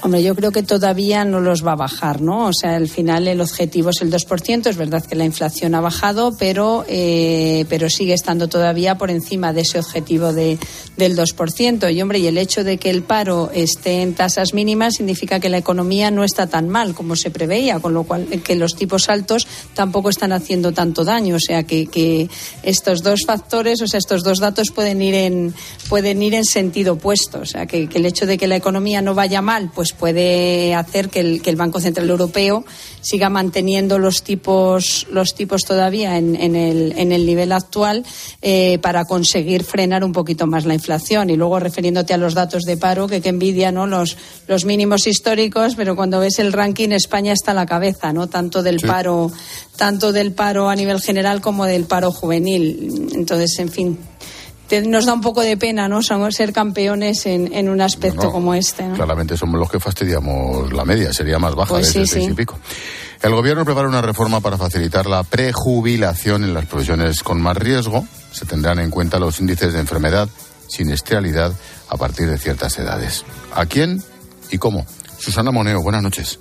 [0.04, 2.48] Hombre, yo creo que todavía no los va a bajar, ¿no?
[2.48, 4.68] O sea, al final el objetivo es el 2%.
[4.68, 9.54] Es verdad que la inflación ha bajado, pero, eh, pero sigue estando todavía por encima
[9.54, 10.60] de ese objetivo de,
[10.98, 11.94] del 2%.
[11.96, 15.48] Y, hombre, y el hecho de que el paro esté en tasas mínimas significa que
[15.48, 19.08] la economía no está tan mal como se preveía, con lo cual que los tipos
[19.08, 21.38] altos tampoco están haciendo tanto daño.
[21.38, 22.30] O sea, que, que
[22.62, 25.54] estos dos factores, o sea, estos dos datos pueden ir en,
[25.88, 27.40] pueden ir en sentido opuesto.
[27.40, 30.76] O sea, que, que el hecho de que la economía no vaya mal, pues puede
[30.76, 32.66] hacer que el, que el Banco Central Europeo
[33.02, 38.06] siga manteniendo los tipos, los tipos todavía en, en, el, en el nivel actual
[38.42, 41.30] eh, para conseguir frenar un poquito más la inflación.
[41.30, 43.88] Y luego refiriéndote a los datos de paro, que, que envidia ¿no?
[43.88, 44.18] los,
[44.48, 48.28] los mínimos históricos, pero cuando ves el ranking España está a la cabeza, ¿no?
[48.28, 48.88] tanto del Sí.
[48.88, 49.32] paro,
[49.78, 53.10] tanto del paro a nivel general como del paro juvenil.
[53.14, 53.98] Entonces, en fin.
[54.86, 56.02] Nos da un poco de pena, ¿no?
[56.02, 58.84] Somos ser campeones en, en un aspecto No, como este.
[58.84, 58.96] ¿no?
[58.96, 62.32] Claramente somos los que fastidiamos la media, sería más baja Pues desde sí, seis sí.
[62.32, 62.58] y pico.
[63.22, 68.06] El gobierno prepara una reforma para facilitar la prejubilación en las profesiones con más riesgo.
[68.32, 70.28] Se tendrán en cuenta los índices de enfermedad,
[70.68, 71.54] siniestralidad
[71.90, 73.24] a partir de ciertas edades.
[73.54, 74.02] ¿A quién
[74.52, 74.86] y cómo?
[75.20, 76.40] Susana Moneo, buenas noches.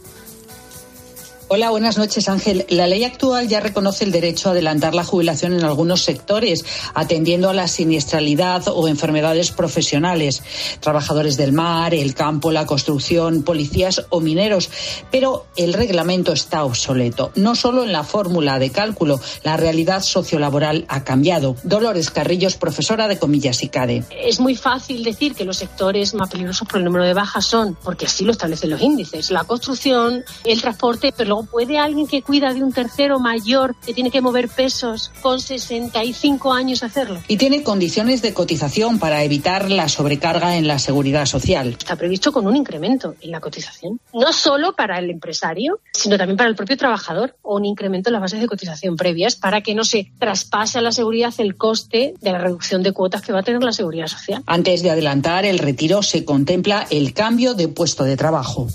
[1.55, 2.65] Hola, buenas noches, Ángel.
[2.71, 7.51] La ley actual ya reconoce el derecho a adelantar la jubilación en algunos sectores, atendiendo
[7.51, 10.43] a la siniestralidad o enfermedades profesionales.
[10.81, 14.71] Trabajadores del mar, el campo, la construcción, policías o mineros.
[15.11, 17.33] Pero el reglamento está obsoleto.
[17.35, 21.57] No solo en la fórmula de cálculo, la realidad sociolaboral ha cambiado.
[21.65, 24.05] Dolores Carrillos, profesora de Comillas y CADE.
[24.23, 27.77] Es muy fácil decir que los sectores más peligrosos por el número de bajas son,
[27.85, 32.23] porque así lo establecen los índices, la construcción, el transporte, pero luego puede alguien que
[32.23, 37.21] cuida de un tercero mayor que tiene que mover pesos con 65 años hacerlo.
[37.29, 41.77] Y tiene condiciones de cotización para evitar la sobrecarga en la seguridad social.
[41.79, 46.37] Está previsto con un incremento en la cotización, no solo para el empresario, sino también
[46.37, 49.75] para el propio trabajador, o un incremento en las bases de cotización previas para que
[49.75, 53.41] no se traspase a la seguridad el coste de la reducción de cuotas que va
[53.41, 54.43] a tener la seguridad social.
[54.47, 58.69] Antes de adelantar el retiro se contempla el cambio de puesto de trabajo.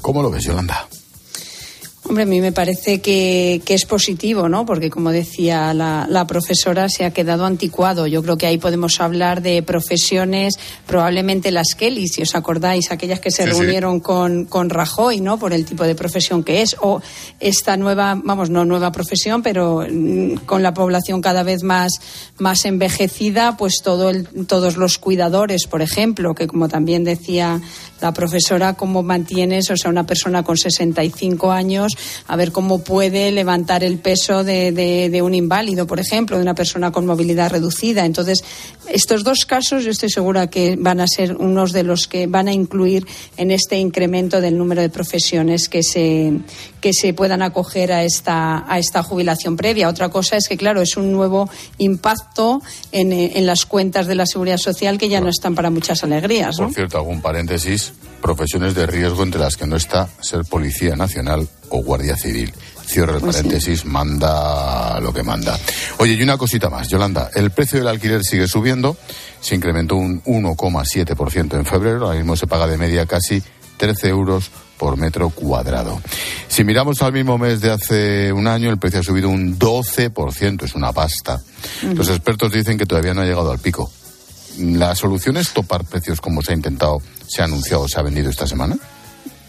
[0.00, 0.86] ¿Cómo lo ves, Yolanda?
[2.06, 4.66] Hombre, a mí me parece que, que es positivo, ¿no?
[4.66, 8.06] Porque, como decía la, la, profesora, se ha quedado anticuado.
[8.06, 13.20] Yo creo que ahí podemos hablar de profesiones, probablemente las Kelly, si os acordáis, aquellas
[13.20, 14.02] que se sí, reunieron sí.
[14.02, 15.38] Con, con Rajoy, ¿no?
[15.38, 16.76] Por el tipo de profesión que es.
[16.82, 17.00] O
[17.40, 21.92] esta nueva, vamos, no nueva profesión, pero mm, con la población cada vez más,
[22.36, 27.62] más envejecida, pues todo el, todos los cuidadores, por ejemplo, que como también decía
[28.02, 31.93] la profesora, cómo mantienes, o sea, una persona con 65 años,
[32.26, 36.42] a ver cómo puede levantar el peso de, de, de, un inválido, por ejemplo, de
[36.42, 38.04] una persona con movilidad reducida.
[38.04, 38.44] Entonces,
[38.88, 42.48] estos dos casos yo estoy segura que van a ser unos de los que van
[42.48, 46.32] a incluir en este incremento del número de profesiones que se,
[46.80, 49.88] que se puedan acoger a esta, a esta jubilación previa.
[49.88, 54.26] Otra cosa es que, claro, es un nuevo impacto en, en las cuentas de la
[54.26, 56.58] seguridad social que ya no están para muchas alegrías.
[56.58, 56.66] ¿no?
[56.66, 57.92] Por cierto, algún paréntesis
[58.24, 62.54] profesiones de riesgo entre las que no está ser policía nacional o guardia civil.
[62.86, 63.86] Cierro el pues paréntesis, sí.
[63.86, 65.58] manda lo que manda.
[65.98, 67.30] Oye, y una cosita más, Yolanda.
[67.34, 68.96] El precio del alquiler sigue subiendo,
[69.42, 73.42] se incrementó un 1,7% en febrero, ahora mismo se paga de media casi
[73.76, 76.00] 13 euros por metro cuadrado.
[76.48, 80.62] Si miramos al mismo mes de hace un año, el precio ha subido un 12%,
[80.64, 81.34] es una pasta.
[81.82, 81.94] Uh -huh.
[81.94, 83.92] Los expertos dicen que todavía no ha llegado al pico.
[84.58, 88.30] ¿La solución es topar precios como se ha intentado, se ha anunciado, se ha vendido
[88.30, 88.76] esta semana?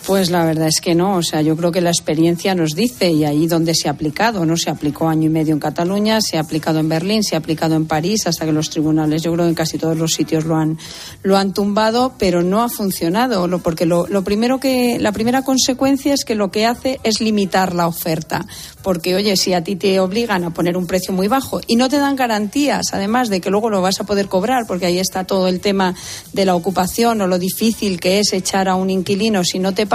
[0.05, 1.15] Pues la verdad es que no.
[1.15, 4.45] O sea, yo creo que la experiencia nos dice, y ahí donde se ha aplicado,
[4.45, 4.55] ¿no?
[4.55, 7.75] Se aplicó año y medio en Cataluña, se ha aplicado en Berlín, se ha aplicado
[7.75, 10.57] en París, hasta que los tribunales, yo creo que en casi todos los sitios lo
[10.57, 10.77] han,
[11.23, 13.47] lo han tumbado, pero no ha funcionado.
[13.63, 17.73] Porque lo, lo primero que, la primera consecuencia es que lo que hace es limitar
[17.73, 18.45] la oferta.
[18.83, 21.89] Porque, oye, si a ti te obligan a poner un precio muy bajo y no
[21.89, 25.23] te dan garantías, además de que luego lo vas a poder cobrar, porque ahí está
[25.23, 25.95] todo el tema
[26.33, 29.87] de la ocupación o lo difícil que es echar a un inquilino si no te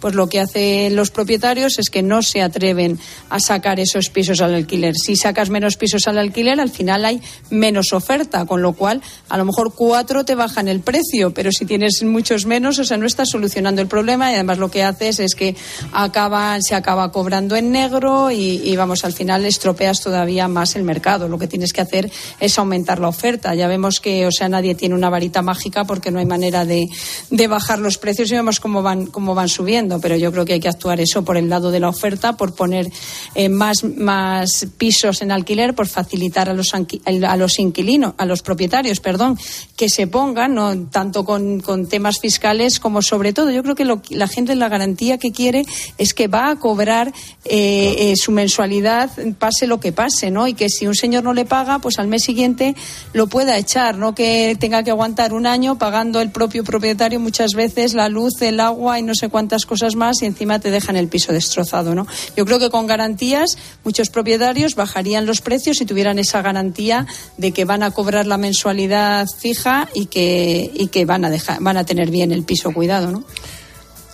[0.00, 4.40] pues lo que hacen los propietarios es que no se atreven a sacar esos pisos
[4.40, 4.94] al alquiler.
[4.96, 7.20] Si sacas menos pisos al alquiler, al final hay
[7.50, 11.64] menos oferta, con lo cual a lo mejor cuatro te bajan el precio, pero si
[11.66, 15.20] tienes muchos menos, o sea, no estás solucionando el problema y además lo que haces
[15.20, 15.56] es que
[15.92, 20.84] acaba, se acaba cobrando en negro y, y vamos, al final estropeas todavía más el
[20.84, 21.28] mercado.
[21.28, 23.54] Lo que tienes que hacer es aumentar la oferta.
[23.54, 26.86] Ya vemos que, o sea, nadie tiene una varita mágica porque no hay manera de,
[27.30, 30.54] de bajar los precios y vemos cómo van, cómo van subiendo, pero yo creo que
[30.54, 32.90] hay que actuar eso por el lado de la oferta, por poner
[33.34, 38.42] eh, más, más pisos en alquiler, por facilitar a los, a los inquilinos, a los
[38.42, 39.38] propietarios, perdón,
[39.76, 43.50] que se pongan, no tanto con, con temas fiscales como sobre todo.
[43.50, 45.64] Yo creo que lo, la gente la garantía que quiere
[45.98, 47.12] es que va a cobrar
[47.44, 50.46] eh, eh, su mensualidad, pase lo que pase, ¿no?
[50.46, 52.74] Y que si un señor no le paga, pues al mes siguiente
[53.12, 57.52] lo pueda echar, no que tenga que aguantar un año pagando el propio propietario muchas
[57.52, 60.96] veces la luz, el agua y no sé cuántas cosas más y encima te dejan
[60.96, 62.06] el piso destrozado, ¿no?
[62.36, 67.06] Yo creo que con garantías muchos propietarios bajarían los precios si tuvieran esa garantía
[67.36, 71.60] de que van a cobrar la mensualidad fija y que, y que van a dejar,
[71.60, 73.24] van a tener bien el piso cuidado, ¿no?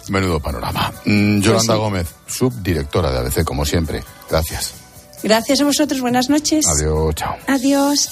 [0.09, 0.93] Menudo panorama.
[1.05, 1.73] Mm, Yolanda pues sí.
[1.73, 4.03] Gómez, subdirectora de ABC, como siempre.
[4.29, 4.75] Gracias.
[5.23, 6.01] Gracias a vosotros.
[6.01, 6.67] Buenas noches.
[6.67, 7.15] Adiós.
[7.15, 7.37] Chao.
[7.47, 8.09] Adiós.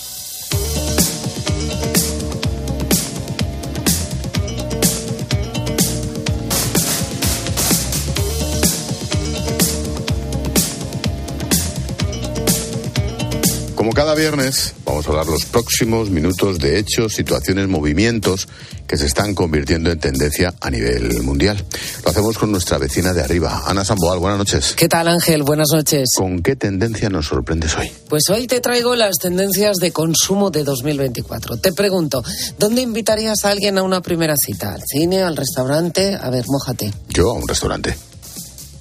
[13.88, 18.46] Como cada viernes, vamos a hablar los próximos minutos de hechos, situaciones, movimientos
[18.86, 21.64] que se están convirtiendo en tendencia a nivel mundial.
[22.04, 24.18] Lo hacemos con nuestra vecina de arriba, Ana Samboal.
[24.18, 24.74] Buenas noches.
[24.76, 25.42] ¿Qué tal, Ángel?
[25.42, 26.10] Buenas noches.
[26.14, 27.90] ¿Con qué tendencia nos sorprendes hoy?
[28.10, 31.56] Pues hoy te traigo las tendencias de consumo de 2024.
[31.56, 32.22] Te pregunto,
[32.58, 34.74] ¿dónde invitarías a alguien a una primera cita?
[34.74, 36.14] ¿Al cine, al restaurante?
[36.14, 36.92] A ver, mójate.
[37.08, 37.96] Yo a un restaurante.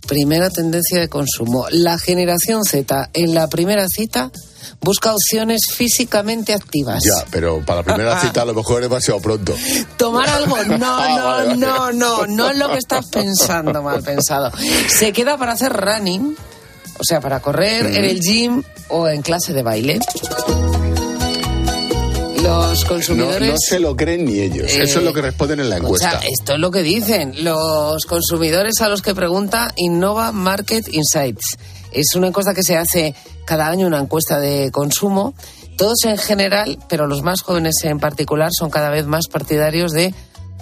[0.05, 1.67] Primera tendencia de consumo.
[1.69, 4.33] La generación Z en la primera cita
[4.81, 7.03] busca opciones físicamente activas.
[7.03, 9.55] Ya, pero para la primera cita a lo mejor es demasiado pronto.
[9.97, 11.57] Tomar algo, no, no, Ah, vale.
[11.57, 14.51] no, no, no es lo que estás pensando, mal pensado.
[14.89, 16.35] Se queda para hacer running,
[16.99, 17.95] o sea, para correr Mm.
[17.95, 19.99] en el gym o en clase de baile.
[22.41, 23.49] Los No, consumidores...
[23.51, 24.71] no se lo creen ni ellos.
[24.71, 26.17] Eso es lo que responden en la encuesta.
[26.17, 30.87] O sea, esto es lo que dicen los consumidores a los que pregunta Innova Market
[30.93, 31.57] Insights.
[31.91, 33.15] Es una encuesta que se hace
[33.45, 35.33] cada año, una encuesta de consumo.
[35.77, 40.13] Todos en general, pero los más jóvenes en particular, son cada vez más partidarios de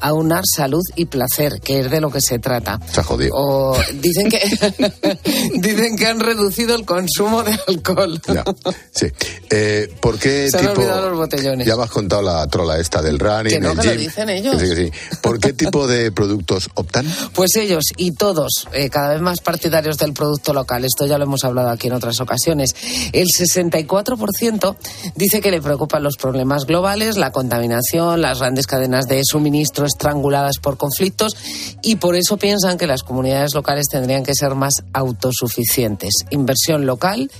[0.02, 2.80] aunar salud y placer, que es de lo que se trata.
[2.92, 3.32] Se ha jodido.
[3.36, 4.40] O dicen que
[5.56, 8.22] dicen que han reducido el consumo de alcohol.
[8.28, 8.44] Ya,
[8.92, 9.08] sí.
[9.50, 10.82] Eh, ¿Por qué Se han tipo...
[10.82, 11.68] olvidado los botellones.
[11.68, 14.30] Ya me has contado la trola esta del running, Que no, el que lo dicen
[14.30, 14.60] ellos.
[14.60, 14.92] Sí, sí.
[15.22, 17.06] ¿Por qué tipo de productos optan?
[17.34, 20.86] Pues ellos y todos, eh, cada vez más partidarios del producto local.
[20.86, 22.76] Esto ya lo hemos hablado aquí en otras ocasiones.
[23.14, 24.76] El 64%
[25.16, 30.58] dice que le preocupan los problemas globales, la contaminación, las grandes cadenas de suministro estranguladas
[30.60, 31.36] por conflictos
[31.82, 36.14] y por eso piensan que las comunidades locales tendrían que ser más autosuficientes.
[36.32, 37.32] Inversión local.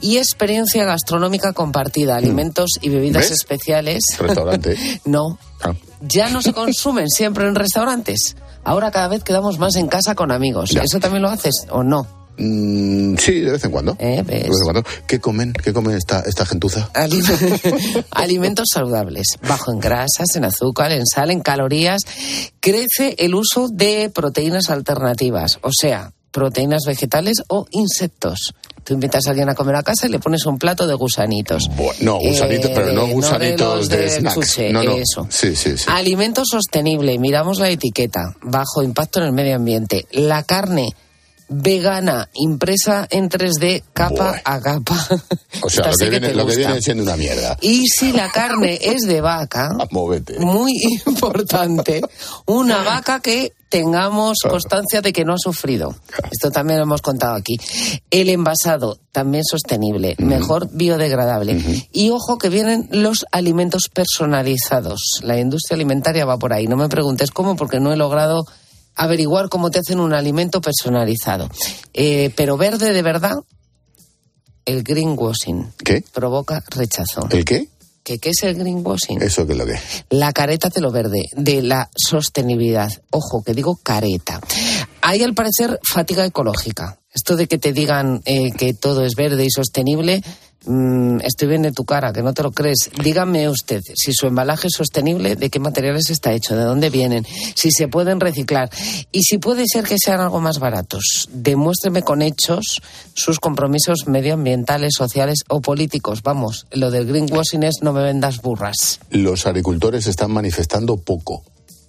[0.00, 3.22] Y experiencia gastronómica compartida, alimentos y bebidas.
[3.30, 3.30] ¿Ves?
[3.30, 4.02] especiales.
[4.18, 4.76] Restaurante.
[5.04, 5.74] no, Ah.
[6.00, 8.34] ya no se consumen siempre en restaurantes.
[8.64, 10.70] Ahora cada vez quedamos más en casa con amigos.
[10.70, 10.82] Ya.
[10.82, 12.06] ¿Eso también lo haces o no?
[12.38, 13.96] Mm, sí, de vez en cuando.
[13.98, 14.82] Eh, De vez en cuando.
[15.06, 15.52] ¿Qué comen?
[15.52, 16.88] ¿Qué comen esta, esta gentuza?
[16.94, 17.20] Ali-
[18.10, 22.00] Alimentos saludables, bajo en grasas, en azúcar, en sal, en calorías.
[22.60, 28.54] Crece el uso de proteínas alternativas, o sea, proteínas vegetales o insectos.
[28.84, 31.68] Tú invitas a alguien a comer a casa y le pones un plato de gusanitos.
[32.00, 34.34] No, gusanitos, Eh, pero no de- gusanitos de, del snacks.
[34.34, 34.92] chuche, no, no.
[34.96, 35.26] eso.
[35.30, 35.84] Sí, sí, sí.
[35.86, 40.06] Alimento sostenible, miramos la etiqueta, bajo impacto en el medio ambiente.
[40.10, 40.96] La carne
[41.48, 45.06] vegana, impresa en 3D, capa a capa.
[45.62, 46.66] O sea, lo que, viene, te lo que gusta.
[46.68, 47.56] viene siendo una mierda.
[47.60, 50.38] Y si la carne es de vaca, Móvete.
[50.38, 50.72] muy
[51.06, 52.02] importante,
[52.46, 55.94] una vaca que tengamos constancia de que no ha sufrido.
[56.30, 57.56] Esto también lo hemos contado aquí.
[58.10, 61.88] El envasado, también sostenible, mejor biodegradable.
[61.90, 65.20] Y ojo que vienen los alimentos personalizados.
[65.22, 66.66] La industria alimentaria va por ahí.
[66.66, 68.44] No me preguntes cómo, porque no he logrado
[68.94, 71.48] averiguar cómo te hacen un alimento personalizado.
[71.94, 73.36] Eh, pero verde de verdad,
[74.64, 75.72] el greenwashing.
[75.84, 76.04] ¿Qué?
[76.12, 77.28] Provoca rechazo.
[77.30, 77.68] ¿El qué?
[78.02, 79.22] ¿Qué, ¿Qué es el greenwashing?
[79.22, 80.04] ¿Eso qué es lo que es?
[80.10, 82.90] La careta de lo verde, de la sostenibilidad.
[83.10, 84.40] Ojo, que digo careta.
[85.02, 86.98] Hay al parecer fatiga ecológica.
[87.12, 90.22] Esto de que te digan eh, que todo es verde y sostenible,
[90.66, 92.90] mm, estoy viendo de tu cara, que no te lo crees.
[93.02, 97.26] Dígame usted si su embalaje es sostenible, de qué materiales está hecho, de dónde vienen,
[97.54, 98.70] si se pueden reciclar
[99.10, 101.28] y si puede ser que sean algo más baratos.
[101.32, 102.82] Demuéstreme con hechos
[103.14, 106.22] sus compromisos medioambientales, sociales o políticos.
[106.22, 109.00] Vamos, lo del greenwashing es no me vendas burras.
[109.10, 111.42] Los agricultores están manifestando poco,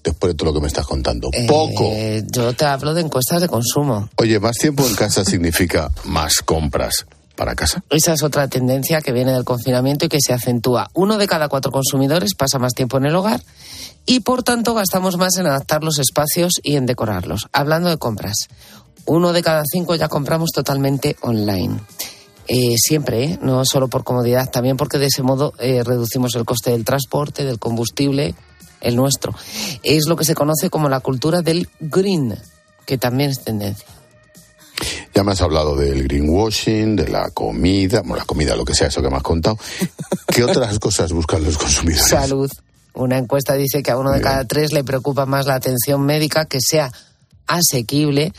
[0.04, 1.30] después de todo lo que me estás contando.
[1.48, 1.92] Poco.
[1.94, 4.10] Eh, yo te hablo de encuestas de consumo.
[4.18, 7.06] Oye, más tiempo en casa significa más compras
[7.36, 7.84] para casa.
[7.90, 10.90] Esa es otra tendencia que viene del confinamiento y que se acentúa.
[10.94, 13.42] Uno de cada cuatro consumidores pasa más tiempo en el hogar
[14.06, 17.48] y por tanto gastamos más en adaptar los espacios y en decorarlos.
[17.52, 18.48] Hablando de compras,
[19.06, 21.80] uno de cada cinco ya compramos totalmente online.
[22.48, 23.40] Eh, siempre, ¿eh?
[23.42, 27.46] no solo por comodidad, también porque de ese modo eh, reducimos el coste del transporte,
[27.46, 28.36] del combustible,
[28.82, 29.34] el nuestro.
[29.82, 32.36] Es lo que se conoce como la cultura del green,
[32.86, 33.88] que también es tendencia.
[35.16, 38.88] Ya me has hablado del greenwashing, de la comida, bueno, la comida, lo que sea,
[38.88, 39.58] eso que me has contado.
[40.28, 42.08] ¿Qué otras cosas buscan los consumidores?
[42.08, 42.52] Salud.
[42.96, 46.46] Una encuesta dice que a uno de cada tres le preocupa más la atención médica,
[46.46, 46.92] que sea
[47.48, 48.34] asequible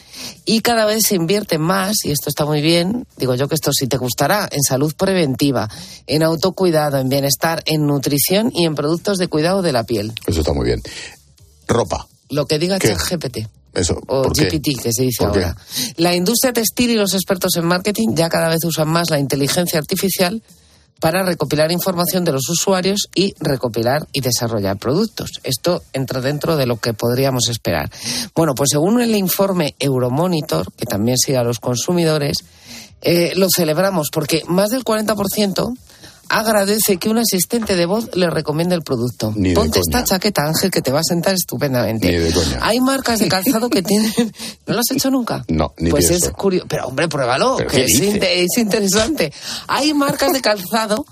[0.44, 3.70] y cada vez se invierte más, y esto está muy bien, digo yo que esto
[3.72, 5.68] sí te gustará, en salud preventiva,
[6.06, 10.12] en autocuidado, en bienestar, en nutrición y en productos de cuidado de la piel.
[10.26, 10.82] Eso está muy bien.
[11.68, 12.06] Ropa.
[12.30, 12.78] Lo que diga.
[12.78, 14.00] ChatGPT Eso.
[14.06, 14.28] o.
[14.28, 15.56] GPT, que se dice ahora.
[15.96, 19.78] La industria textil y los expertos en marketing ya cada vez usan más la inteligencia
[19.78, 20.42] artificial
[21.00, 25.32] para recopilar información de los usuarios y recopilar y desarrollar productos.
[25.42, 27.90] Esto entra dentro de lo que podríamos esperar.
[28.34, 32.38] Bueno, pues según el informe Euromonitor, que también sigue a los consumidores,
[33.02, 35.74] eh, lo celebramos porque más del 40%
[36.38, 39.32] agradece que un asistente de voz le recomiende el producto.
[39.36, 39.98] Ni de Ponte coña.
[40.00, 42.10] esta chaqueta, Ángel, que te va a sentar estupendamente.
[42.10, 42.58] Ni de coña.
[42.62, 44.12] Hay marcas de calzado que tienen...
[44.66, 45.44] ¿No lo has hecho nunca?
[45.48, 46.26] No, ni Pues pienso.
[46.26, 46.66] es curioso.
[46.68, 48.06] Pero hombre, pruébalo, ¿Pero que qué es, dice?
[48.16, 49.32] inte- es interesante.
[49.68, 51.06] Hay marcas de calzado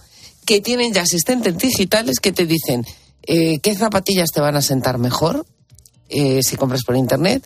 [0.45, 2.85] que tienen ya asistentes digitales que te dicen
[3.25, 5.47] eh, qué zapatillas te van a sentar mejor
[6.09, 7.45] eh, si compras por internet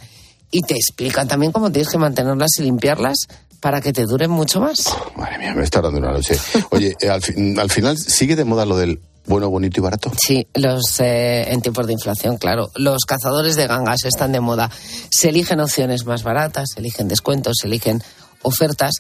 [0.50, 3.16] y te explican también cómo tienes que mantenerlas y limpiarlas
[3.60, 4.84] para que te duren mucho más.
[5.16, 6.38] Madre mía, me está dando una noche.
[6.70, 10.12] Oye, eh, al, fin- al final sigue de moda lo del bueno, bonito y barato.
[10.24, 12.70] Sí, los eh, en tiempos de inflación, claro.
[12.76, 14.70] Los cazadores de gangas están de moda.
[15.10, 18.02] Se eligen opciones más baratas, se eligen descuentos, se eligen
[18.42, 18.92] ofertas.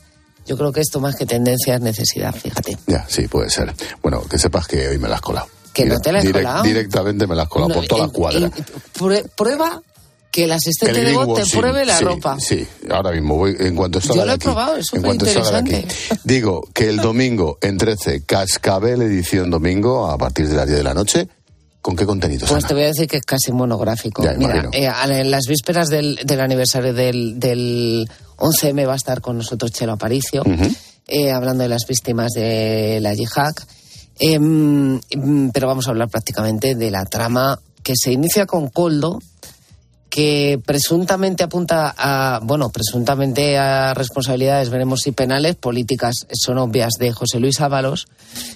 [0.44, 2.76] Yo creo que esto más que tendencia es necesidad, fíjate.
[2.88, 3.72] Ya, sí, puede ser.
[4.02, 5.46] Bueno, que sepas que hoy me la has colado.
[5.72, 6.62] Que no te la colado.
[6.64, 8.50] Directamente me la has colado No, por toda la cuadra.
[9.36, 9.82] prueba
[10.36, 12.36] que el asistente de voz te sí, pruebe la sí, ropa.
[12.38, 15.24] Sí, ahora mismo voy, en cuanto salga Yo lo he aquí, probado, es en cuanto
[15.24, 15.88] salga de aquí.
[16.24, 20.84] Digo que el domingo en 13, Cascabel edición domingo, a partir de las 10 de
[20.84, 21.26] la noche,
[21.80, 22.50] ¿con qué contenidos?
[22.50, 24.22] Pues te voy a decir que es casi monográfico.
[24.22, 28.06] Ya, Mira, eh, en las vísperas del, del aniversario del, del
[28.36, 30.42] 11M va a estar con nosotros Chelo Aparicio,
[31.06, 33.54] eh, hablando de las víctimas de la yihad.
[34.18, 39.18] Em, em, pero vamos a hablar prácticamente de la trama que se inicia con Coldo,
[40.16, 47.12] que presuntamente apunta a, bueno, presuntamente a responsabilidades, veremos si penales, políticas son obvias de
[47.12, 48.08] José Luis Ábalos,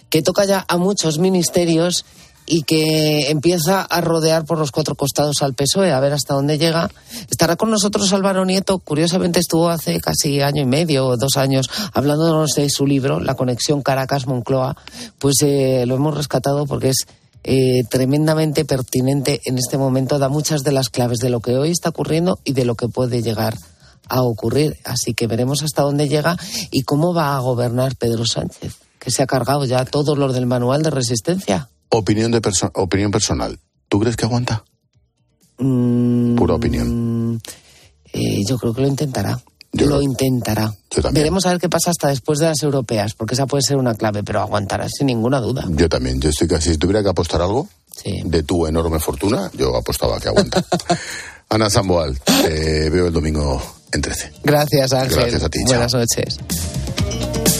[0.08, 2.06] que toca ya a muchos ministerios
[2.46, 6.56] y que empieza a rodear por los cuatro costados al PSOE, a ver hasta dónde
[6.56, 6.90] llega.
[7.28, 11.68] Estará con nosotros Álvaro Nieto, curiosamente estuvo hace casi año y medio o dos años
[11.92, 14.78] hablándonos de su libro, La conexión Caracas-Moncloa,
[15.18, 17.06] pues eh, lo hemos rescatado porque es
[17.44, 21.70] eh, tremendamente pertinente en este momento, da muchas de las claves de lo que hoy
[21.70, 23.56] está ocurriendo y de lo que puede llegar
[24.08, 24.76] a ocurrir.
[24.84, 26.36] Así que veremos hasta dónde llega
[26.70, 30.46] y cómo va a gobernar Pedro Sánchez, que se ha cargado ya todos los del
[30.46, 31.68] manual de resistencia.
[31.88, 33.58] Opinión, de perso- opinión personal.
[33.88, 34.64] ¿Tú crees que aguanta?
[35.58, 37.40] Mm, Pura opinión.
[38.12, 39.40] eh, yo creo que lo intentará.
[39.72, 40.72] Lo intentará.
[41.12, 43.94] Veremos a ver qué pasa hasta después de las europeas, porque esa puede ser una
[43.94, 45.64] clave, pero aguantará sin ninguna duda.
[45.68, 47.68] Yo también, yo estoy casi, si tuviera que apostar algo
[48.24, 50.64] de tu enorme fortuna, yo apostaba que aguanta.
[51.48, 53.60] Ana Samboal, te veo el domingo
[53.92, 54.32] en 13.
[54.44, 55.18] Gracias, Ángel.
[55.18, 55.78] Gracias a ti, chao.
[55.78, 57.59] Buenas noches.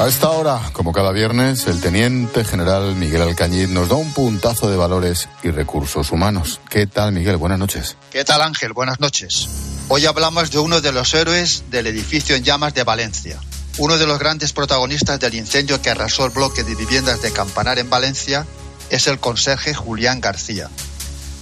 [0.00, 4.70] A esta hora, como cada viernes, el teniente general Miguel Alcañiz nos da un puntazo
[4.70, 6.58] de valores y recursos humanos.
[6.70, 7.36] ¿Qué tal, Miguel?
[7.36, 7.98] Buenas noches.
[8.10, 8.72] ¿Qué tal Ángel?
[8.72, 9.46] Buenas noches.
[9.88, 13.38] Hoy hablamos de uno de los héroes del edificio en llamas de Valencia.
[13.76, 17.78] Uno de los grandes protagonistas del incendio que arrasó el bloque de viviendas de Campanar
[17.78, 18.46] en Valencia
[18.88, 20.70] es el conserje Julián García.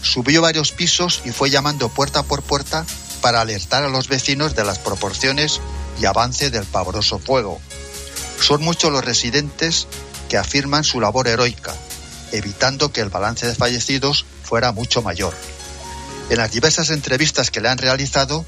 [0.03, 2.85] Subió varios pisos y fue llamando puerta por puerta
[3.21, 5.61] para alertar a los vecinos de las proporciones
[6.01, 7.61] y avance del pavoroso fuego.
[8.41, 9.86] Son muchos los residentes
[10.28, 11.74] que afirman su labor heroica,
[12.32, 15.34] evitando que el balance de fallecidos fuera mucho mayor.
[16.30, 18.45] En las diversas entrevistas que le han realizado,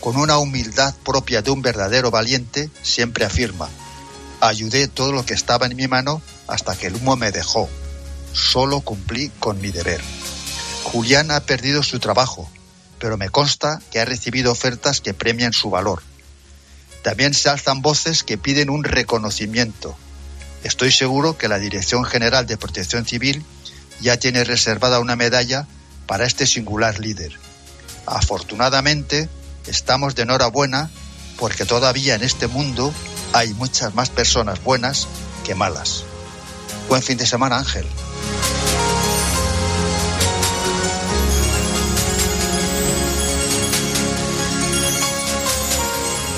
[0.00, 3.68] con una humildad propia de un verdadero valiente, siempre afirma,
[4.40, 7.68] ayudé todo lo que estaba en mi mano hasta que el humo me dejó.
[8.32, 10.02] Solo cumplí con mi deber.
[10.82, 12.50] Julián ha perdido su trabajo,
[12.98, 16.02] pero me consta que ha recibido ofertas que premian su valor.
[17.04, 19.94] También se alzan voces que piden un reconocimiento.
[20.62, 23.44] Estoy seguro que la Dirección General de Protección Civil
[24.00, 25.66] ya tiene reservada una medalla
[26.06, 27.38] para este singular líder.
[28.06, 29.28] Afortunadamente,
[29.66, 30.90] estamos de enhorabuena
[31.38, 32.94] porque todavía en este mundo
[33.34, 35.06] hay muchas más personas buenas
[35.44, 36.04] que malas.
[36.88, 37.84] Buen fin de semana, Ángel.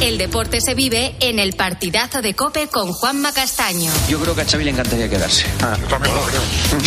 [0.00, 3.92] El deporte se vive en el partidazo de Cope con Juanma Castaño.
[4.08, 5.46] Yo creo que a Xavi le encantaría quedarse.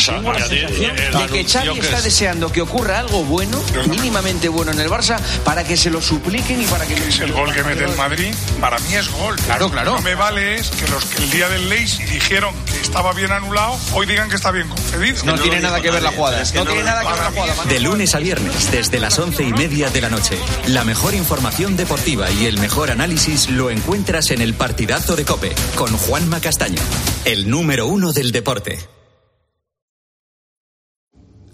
[0.05, 4.79] Tengo la sensación de que Xavi está deseando que ocurra algo bueno, mínimamente bueno en
[4.79, 6.95] el Barça, para que se lo supliquen y para que...
[6.95, 9.35] Es el gol que mete el Madrid, para mí es gol.
[9.37, 9.95] Claro, claro.
[9.95, 13.31] No me vale es que los que el día del Leis dijeron que estaba bien
[13.31, 15.23] anulado, hoy digan que está bien concedido.
[15.23, 16.43] No tiene nada que ver la jugada.
[16.53, 17.63] No tiene nada que ver la jugada.
[17.65, 20.37] De lunes a viernes, desde las once y media de la noche.
[20.67, 25.53] La mejor información deportiva y el mejor análisis lo encuentras en el partidazo de Cope
[25.75, 26.81] con Juanma Castaño,
[27.23, 28.79] el número uno del deporte.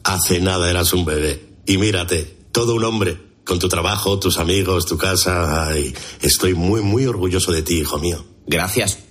[0.05, 1.57] Hace nada eras un bebé.
[1.65, 3.17] Y mírate, todo un hombre.
[3.43, 5.67] Con tu trabajo, tus amigos, tu casa.
[5.67, 8.23] Ay, estoy muy, muy orgulloso de ti, hijo mío.
[8.47, 8.99] Gracias.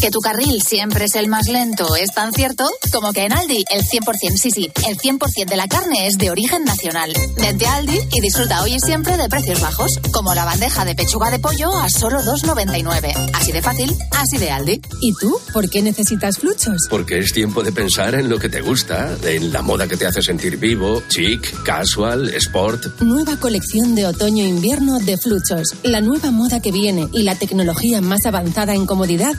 [0.00, 3.64] Que tu carril siempre es el más lento es tan cierto como que en Aldi
[3.70, 7.12] el 100%, sí, sí, el 100% de la carne es de origen nacional.
[7.36, 10.94] Vente a Aldi y disfruta hoy y siempre de precios bajos, como la bandeja de
[10.94, 13.30] pechuga de pollo a solo 2,99.
[13.34, 14.80] Así de fácil, así de Aldi.
[15.02, 15.38] ¿Y tú?
[15.52, 16.86] ¿Por qué necesitas fluchos?
[16.88, 20.06] Porque es tiempo de pensar en lo que te gusta, en la moda que te
[20.06, 23.00] hace sentir vivo, chic, casual, sport.
[23.02, 25.74] Nueva colección de otoño-invierno de fluchos.
[25.82, 29.34] La nueva moda que viene y la tecnología más avanzada en comodidad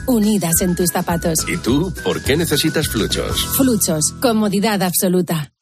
[0.60, 1.38] en tus zapatos.
[1.48, 3.46] ¿Y tú por qué necesitas fluchos?
[3.56, 5.52] Fluchos, comodidad absoluta.